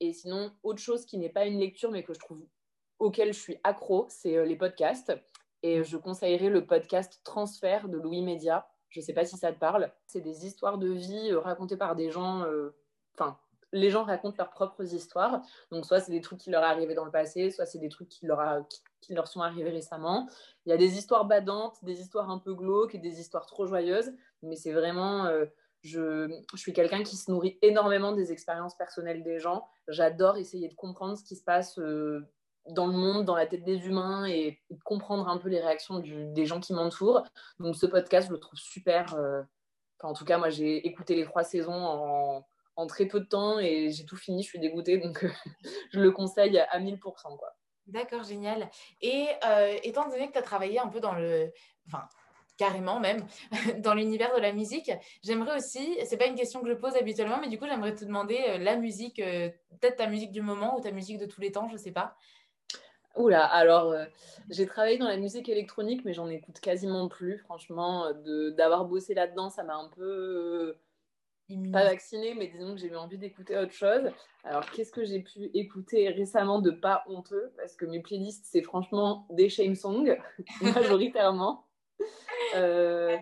[0.00, 2.46] et sinon, autre chose qui n'est pas une lecture, mais que je trouve
[2.98, 5.12] auquel je suis accro, c'est euh, les podcasts.
[5.62, 8.68] Et je conseillerais le podcast Transfert de Louis Média.
[8.90, 9.92] Je ne sais pas si ça te parle.
[10.06, 12.42] C'est des histoires de vie euh, racontées par des gens.
[12.44, 12.76] Euh,
[13.14, 13.38] enfin,
[13.72, 15.42] les gens racontent leurs propres histoires.
[15.70, 18.08] Donc, soit c'est des trucs qui leur arrivés dans le passé, soit c'est des trucs
[18.08, 18.66] qui leur,
[19.00, 20.28] qui, leur sont arrivés récemment.
[20.64, 23.66] Il y a des histoires badantes, des histoires un peu glauques et des histoires trop
[23.66, 24.12] joyeuses.
[24.42, 25.28] Mais c'est vraiment
[25.82, 29.68] je, suis quelqu'un qui se nourrit énormément des expériences personnelles des gens.
[29.86, 32.26] J'adore essayer de comprendre ce qui se passe euh,
[32.70, 36.46] dans le monde, dans la tête des humains et, comprendre un peu les réactions des
[36.46, 37.22] gens qui m'entourent.
[37.60, 39.14] Donc ce podcast, je le trouve super.
[39.14, 39.42] Euh,
[40.02, 42.44] en tout cas, moi, j'ai écouté les trois saisons
[42.76, 44.42] en, très peu de temps et j'ai tout fini.
[44.42, 45.24] Je suis dégoûtée, donc
[45.90, 47.00] je le conseille à 1000%.
[47.36, 47.56] Quoi.
[47.88, 48.70] D'accord, génial.
[49.00, 51.50] Et euh, étant donné que tu as travaillé un peu dans le...
[52.58, 53.24] carrément même,
[53.78, 54.90] dans l'univers de la musique.
[55.22, 58.04] J'aimerais aussi, c'est pas une question que je pose habituellement, mais du coup, j'aimerais te
[58.04, 59.48] demander euh, la musique, euh,
[59.80, 62.16] peut-être ta musique du moment ou ta musique de tous les temps, je sais pas.
[63.16, 64.04] Oula, alors euh,
[64.50, 67.38] j'ai travaillé dans la musique électronique, mais j'en écoute quasiment plus.
[67.38, 68.12] Franchement,
[68.56, 70.76] d'avoir bossé là-dedans, ça m'a un peu
[71.72, 74.10] pas vacciné, mais disons que j'ai eu envie d'écouter autre chose.
[74.44, 77.52] Alors, qu'est-ce que j'ai pu écouter récemment de pas honteux?
[77.56, 80.14] Parce que mes playlists, c'est franchement des shame songs,
[80.60, 81.64] majoritairement.
[82.54, 83.16] Euh,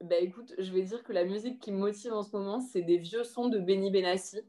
[0.00, 2.82] bah écoute, je vais dire que la musique qui me motive en ce moment, c'est
[2.82, 4.40] des vieux sons de Benny Benassi.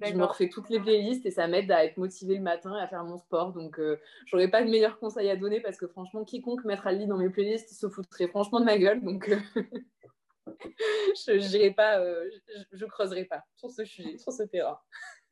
[0.00, 2.80] je me refais toutes les playlists et ça m'aide à être motivée le matin et
[2.80, 3.52] à faire mon sport.
[3.52, 3.96] Donc, je
[4.26, 7.16] j'aurais pas de meilleurs conseils à donner parce que franchement, quiconque mettra le lit dans
[7.16, 9.02] mes playlists se foutrait franchement de ma gueule.
[9.02, 9.28] Donc,
[10.46, 14.78] je ne pas, je, je, creuserai pas sur ce sujet, sur ce terrain.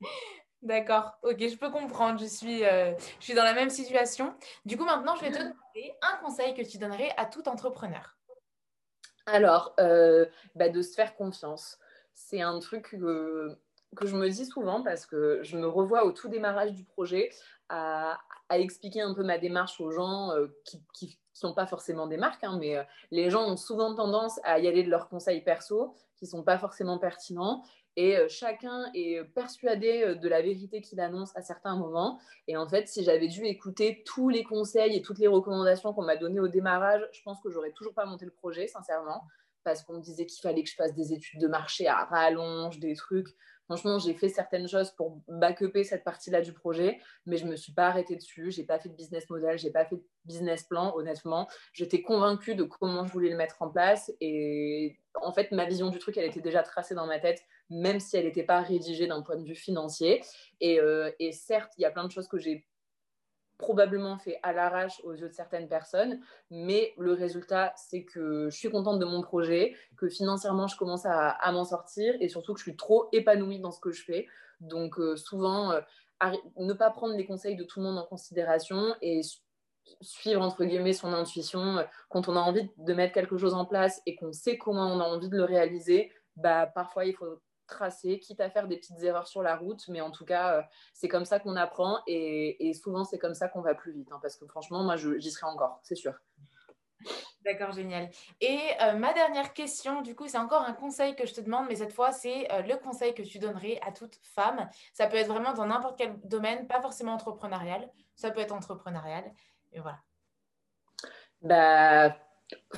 [0.65, 4.35] D'accord, ok, je peux comprendre, je suis, euh, je suis dans la même situation.
[4.65, 8.17] Du coup, maintenant, je vais te demander un conseil que tu donnerais à tout entrepreneur.
[9.27, 10.25] Alors, euh,
[10.55, 11.79] bah, de se faire confiance.
[12.15, 13.55] C'est un truc que,
[13.95, 17.29] que, je me dis souvent parce que je me revois au tout démarrage du projet
[17.69, 18.19] à,
[18.49, 22.17] à expliquer un peu ma démarche aux gens euh, qui, qui sont pas forcément des
[22.17, 25.95] marques, hein, mais les gens ont souvent tendance à y aller de leurs conseils perso
[26.17, 27.65] qui sont pas forcément pertinents
[27.97, 32.19] et euh, chacun est persuadé euh, de la vérité qu'il annonce à certains moments.
[32.49, 36.03] Et en fait, si j'avais dû écouter tous les conseils et toutes les recommandations qu'on
[36.03, 39.23] m'a données au démarrage, je pense que j'aurais toujours pas monté le projet, sincèrement,
[39.63, 42.81] parce qu'on me disait qu'il fallait que je fasse des études de marché à rallonge,
[42.81, 43.29] des trucs.
[43.67, 47.57] Franchement, j'ai fait certaines choses pour backuper cette partie-là du projet, mais je ne me
[47.57, 48.51] suis pas arrêtée dessus.
[48.51, 51.49] J'ai pas fait de business model, j'ai pas fait de business plan, honnêtement.
[51.73, 54.13] J'étais convaincue de comment je voulais le mettre en place.
[54.21, 58.01] Et en fait, ma vision du truc, elle était déjà tracée dans ma tête, même
[58.01, 60.23] si elle n'était pas rédigée d'un point de vue financier.
[60.63, 62.67] Euh, et certes, il y a plein de choses que j'ai
[63.59, 66.21] probablement fait à l'arrache aux yeux de certaines personnes,
[66.51, 71.07] mais le résultat, c'est que je suis contente de mon projet, que financièrement, je commence
[71.07, 74.27] à, m'en sortir et surtout que je suis trop épanouie dans ce que je fais.
[74.61, 75.81] Donc, euh, souvent, euh,
[76.57, 79.21] ne pas prendre les conseils de tout le monde en considération et
[80.01, 81.85] suivre, entre guillemets, son intuition.
[82.09, 85.01] Quand on a envie de mettre quelque chose en place et qu'on sait comment on
[85.01, 89.03] a envie de le réaliser, bah, parfois, il faut tracer, quitte à faire des petites
[89.03, 90.63] erreurs sur la route, mais en tout cas, euh,
[90.93, 94.19] c'est comme ça qu'on apprend et, souvent c'est comme ça qu'on va plus vite, hein,
[94.21, 96.15] parce que franchement, moi, j'y serai encore, c'est sûr.
[97.45, 98.09] D'accord, génial.
[98.41, 101.67] Et euh, ma dernière question, du coup, c'est encore un conseil que je te demande,
[101.69, 104.69] mais cette fois, c'est euh, le conseil que tu donnerais à toute femme.
[104.95, 107.91] Ça peut être vraiment dans n'importe quel domaine, pas forcément entrepreneurial.
[108.17, 109.31] Ça peut être entrepreneurial.
[109.73, 109.99] Et voilà.
[111.43, 112.17] Bah,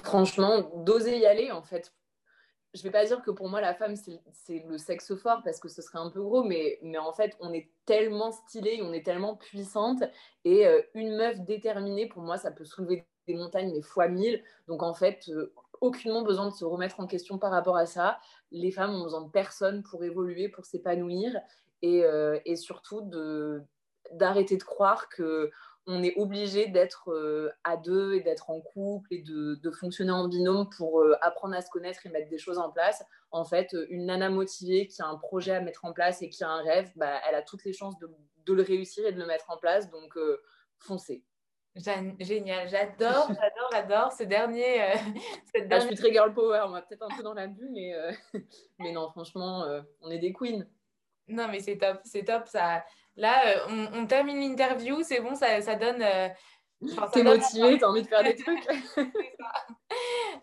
[0.02, 1.92] franchement, d'oser y aller, en fait
[2.76, 5.68] je vais pas dire que pour moi la femme c'est le sexe fort parce que
[5.68, 9.36] ce serait un peu gros, mais, en fait on est tellement stylé, on est tellement
[9.36, 10.02] puissante
[10.44, 14.42] et euh, une meuf déterminée pour moi ça peut soulever des montagnes mais fois mille.
[14.68, 18.18] Donc en fait euh, aucunement besoin de se remettre en question par rapport à ça.
[18.50, 21.36] Les femmes ont besoin de personne pour évoluer, pour s'épanouir
[21.82, 23.10] et, euh, surtout
[24.12, 25.50] d'arrêter de croire que
[25.86, 30.26] on est obligé d'être euh, à deux et d'être en couple et de, fonctionner en
[30.26, 33.04] binôme pour euh, apprendre à se connaître et mettre des choses en place.
[33.30, 36.28] En fait, euh, une nana motivée qui a un projet à mettre en place et
[36.28, 38.08] qui a un rêve, bah, elle a toutes les chances de,
[38.52, 39.90] le réussir et de le mettre en place.
[39.90, 40.16] Donc,
[40.78, 41.24] foncez.
[41.76, 44.92] Génial, j'adore, j'adore, j'adore ce dernier.
[45.54, 47.92] Cette je suis très girl power, moi, peut-être un peu dans la bulle, mais,
[48.78, 49.64] mais non, franchement,
[50.00, 50.64] on est des queens.
[51.28, 52.46] Non, mais c'est top, c'est top.
[52.46, 52.84] Ça,
[53.16, 56.02] Là, euh, on, termine l'interview, c'est bon, ça, donne.
[56.02, 56.28] Euh,
[57.12, 58.66] T'es motivé, t'as envie de faire des trucs.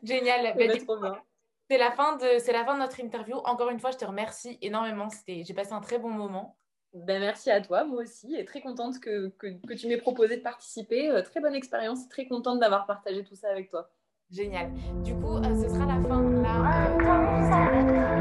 [0.01, 0.55] Génial.
[0.57, 0.63] Bah,
[1.69, 3.37] c'est la, fin de, c'est la fin de notre interview.
[3.45, 5.07] Encore une fois, je te remercie énormément.
[5.27, 6.57] J'ai passé un très bon moment.
[6.93, 10.41] Ben, merci à toi, moi aussi, et très contente que, que, tu m'aies proposé de
[10.41, 11.09] participer.
[11.09, 13.89] Euh, très bonne expérience, très contente d'avoir partagé tout ça avec toi.
[14.29, 14.71] Génial.
[15.03, 18.12] Du coup, ce sera la fin là.